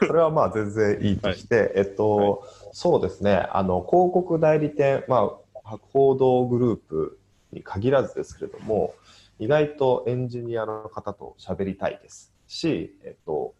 [0.06, 2.38] それはまあ全然いいとして、はい、えっと、はい、
[2.72, 7.18] そうですね、あの、広告代理店、まあ、博報堂グループ
[7.52, 8.94] に限らずですけれども、
[9.38, 13.54] 意外とエンジニアの方と喋りたいですし、えっと、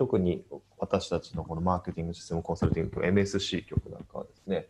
[0.00, 0.42] 特に
[0.78, 4.66] 私たちのこのマーケティングシステムコンサルティング MSC 局なんかはですね、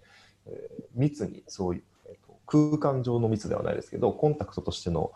[0.49, 5.13] えー、密にそういう、えーと、空間上の密ではないですけど、コンタクトとしての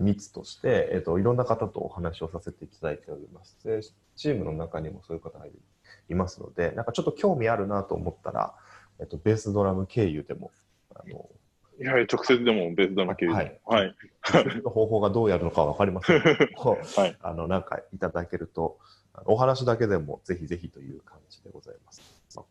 [0.00, 3.56] 密として、えーと、いろんな方とお話をさせていただいております。
[3.64, 3.80] で
[4.16, 8.52] チームの中にもそういう方がいますので、なんかちょっと興味あるなと思ったら、
[9.00, 10.50] えっ、ー、と、ベースドラム経由でも、
[10.94, 11.26] あの
[11.80, 13.74] いや、直接でもベースドラム経由でも。
[13.74, 13.94] はい。
[14.20, 18.78] はい、 方法がどうやるのかわかりませんけど、 はい、あの、なんかいただけると、
[19.26, 22.02] お話だけでもぜひぜひという感じでございます。
[22.34, 22.44] まあ、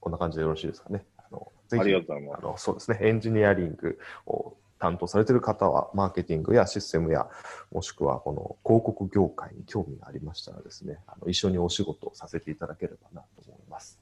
[0.00, 1.04] こんな感じでよろしいですかね。
[1.18, 2.38] あのぜひありがとうございます。
[2.38, 7.28] あのそうですね、エンジニアリングを担当されている方は、マーケティングやシステムや、
[7.72, 13.98] もしくはこの広告業界に興味がありましたらですね、あの一緒にお仕事をさせていただければなと思います。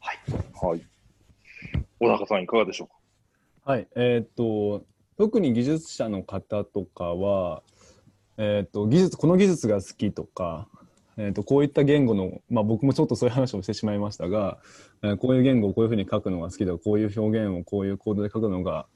[0.00, 0.18] はい。
[0.60, 0.86] はい。
[2.00, 2.88] 小高さん、いかがでしょう
[3.64, 3.72] か？
[3.72, 3.88] はい。
[3.94, 4.84] えー、っと、
[5.16, 7.62] 特に技術者の方とかは、
[8.36, 10.66] えー、っと技術この技術が好きとか
[11.16, 14.58] えーと、こういった言語の、まあ、僕もちょっとそういう話をしてしまいましたが、
[15.02, 18.86] えー、こういう言語をこういうふうに書くのが好きだこういう表現をこういうコードで書くのが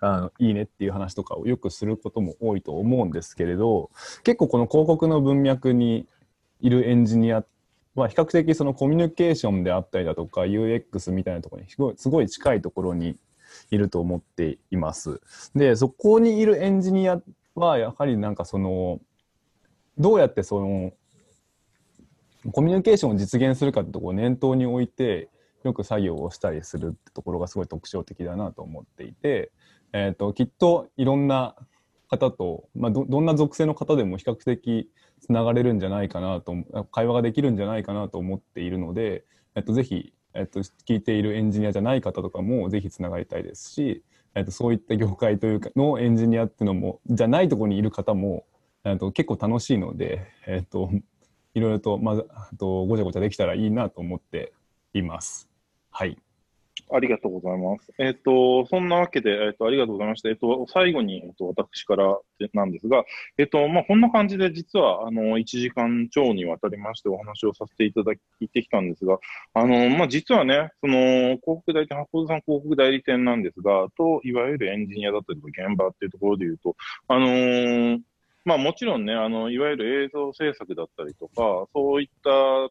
[0.00, 3.90] あのいいねっていう話とかをよくすることも多いと思うんですけれど
[4.24, 6.06] 結構この広告の文脈に
[6.60, 7.44] いるエンジニア
[7.94, 13.16] は比較的そのコミュニケーションであったりだとか UX みたいなところにすごいすごい近いところに
[13.70, 15.20] いると思っています。
[15.54, 17.20] でそこにいるエンジニア
[17.54, 19.00] はやはりなんかその
[19.98, 20.92] どうやってその
[22.50, 25.28] コミュニケーションを実現するかってところを念頭に置いて
[25.64, 29.52] よく作業をしたりするってところがすごい特徴的だなと思っていて、
[29.92, 31.54] えーと、きっといろんな
[32.08, 34.90] 方と、まあ、どどんな属性の方でも比較的
[35.20, 36.54] つながれるんじゃないかなと
[36.90, 39.24] 会話ができるんじゃないかなと思っているので、
[39.54, 44.02] えっと、ぜひ、えっと、聞いているエンジニアじゃない方とかもぜひつながりたいですし、
[44.34, 48.44] えっと、そういった業界というかのエンジニアっていうのもじゃないところにいる方も、
[48.84, 50.90] えっと、結構楽しいので、えっと、
[51.54, 52.26] いろいろと、まず、
[52.58, 54.52] とごちゃごちゃできたらいいなと思って
[54.94, 55.48] います。
[55.90, 56.16] はい。
[56.90, 57.92] ありがとうございます。
[57.98, 60.28] えっ、ー、と、そんなわけで、えっ、ー、と、ありがとうございました。
[60.28, 62.18] えっ、ー、と、最後に、えっ、と、私から
[62.52, 63.04] なんですが、
[63.38, 69.18] えっ、と、まあ、こんな感じで、実は、あの、1時間超にわたりましてお話をさせていただいてきたんですが、
[69.54, 76.76] あの、まあ、実はね、その、広告代理店、発行さん広告代理店なんですが、と、いわゆるエンジニアだったりとか、現場っていうところで言うと、
[77.08, 78.00] あのー
[78.44, 82.30] まあもちろんね、あの、いわゆる映像制作だったりとか、そういった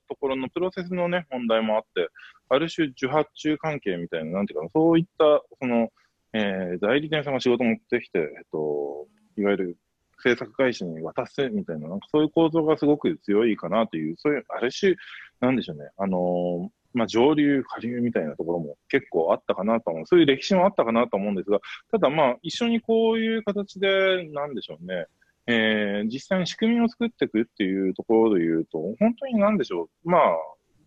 [0.10, 2.10] ところのプロセスのね、問題もあって、
[2.50, 5.90] ある種受発注関係みたいな、なんていうかな、そういった、その、
[6.34, 9.08] えー、代理店さんが仕事持ってきて、えっと、
[9.38, 9.78] いわゆる
[10.22, 14.96] 制作会社に渡すみたいな、なんかそういう構造がすごく強いかなという、そういう、ある種、
[15.40, 20.06] なんでしょうね、あのー、まあ、上流、下流みたいなところも結構あったかなと思う。
[20.06, 21.60] そういう歴史もあったかなと思うんですが、
[21.90, 25.06] ただまあ、一緒にこういう形で、なんでしょうね、
[25.52, 30.10] えー、実際に仕組みを作っていくっていうところで言うと、本当に何でしょう。
[30.10, 30.22] まあ、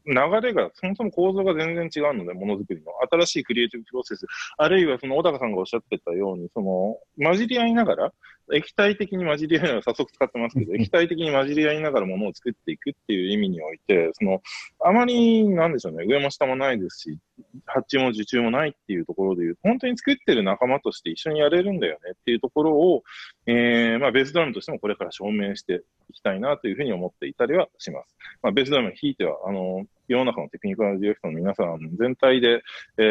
[0.06, 2.92] 流れが、そもそも構造が全然違うので、ものづくりの。
[3.10, 4.26] 新しいクリエイティブプロセス、
[4.58, 8.12] あるいはその小高さんがおっしゃってたように、その、混じり合いながら、
[8.52, 14.42] 液体的に混じり合いながら、早速使ってますけど、液体的に混じり合いながらものを作っていくっていう意味において、その、
[14.80, 17.18] あまり、なんでしょうね、上も下もないですし、
[17.66, 23.02] 発注も受注もないっていうところでいう、本当に作ってる仲間として一緒にやれるんだよねっていうところを、
[23.46, 28.16] えー、まあ、ベースドラムとしてもこれから証明していきたいなというふうに思っていたりはします。
[28.42, 32.62] まあ、ベースドラムひいては、あの、世の中のテクニカルディレクトの皆さん全体で、
[32.98, 33.02] え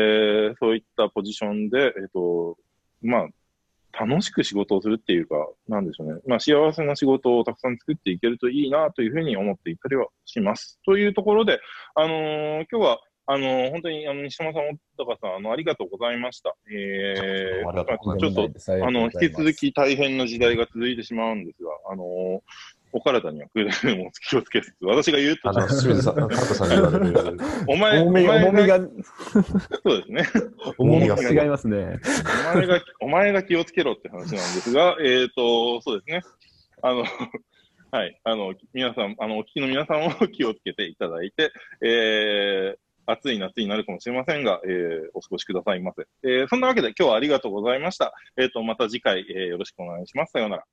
[0.53, 2.57] ー、そういったポジションで、えっ、ー、と、
[3.01, 3.27] まあ、
[3.97, 5.35] 楽しく仕事をするっていうか、
[5.67, 6.19] なんでしょうね。
[6.27, 10.79] まあ、幸せな仕事をたくさん作っていけるといいなというふうに思っていたりはします。
[10.85, 11.59] というところで、
[11.93, 14.63] あのー、今日は、あのー、本当に、あの、西山さん、
[14.97, 16.55] 小高さん、あの、ありがとうございました。
[16.69, 18.49] えー、ちょっと、
[18.85, 22.39] あの、引き続き大変な時代が続いてしまうんですが、あのー、
[22.93, 27.39] お体にはくれぐれも気をつけつつ、私が言うと、あの、清水さん、カットさんに言われる。
[27.67, 28.85] お前、重み重みが、そ
[29.93, 30.27] うですね。
[30.77, 31.99] 重みが違いますね。
[32.53, 36.21] お前が、お前が気をつけろって話なんですが、えっ、ー、と、そうですね。
[36.83, 37.03] あの、
[37.91, 46.05] はい、あの、皆さん、あの、お聞きの皆さんも気をつけていただいて、えー、暑い夏になるかもしれませんが、えー、お過ごしくださいませ。
[46.23, 48.13] えー、そんなわけで今日はありがとうございました。
[48.37, 50.31] えっ、ー、と、また次回、えー、よろしくお願いします。
[50.31, 50.63] さようなら。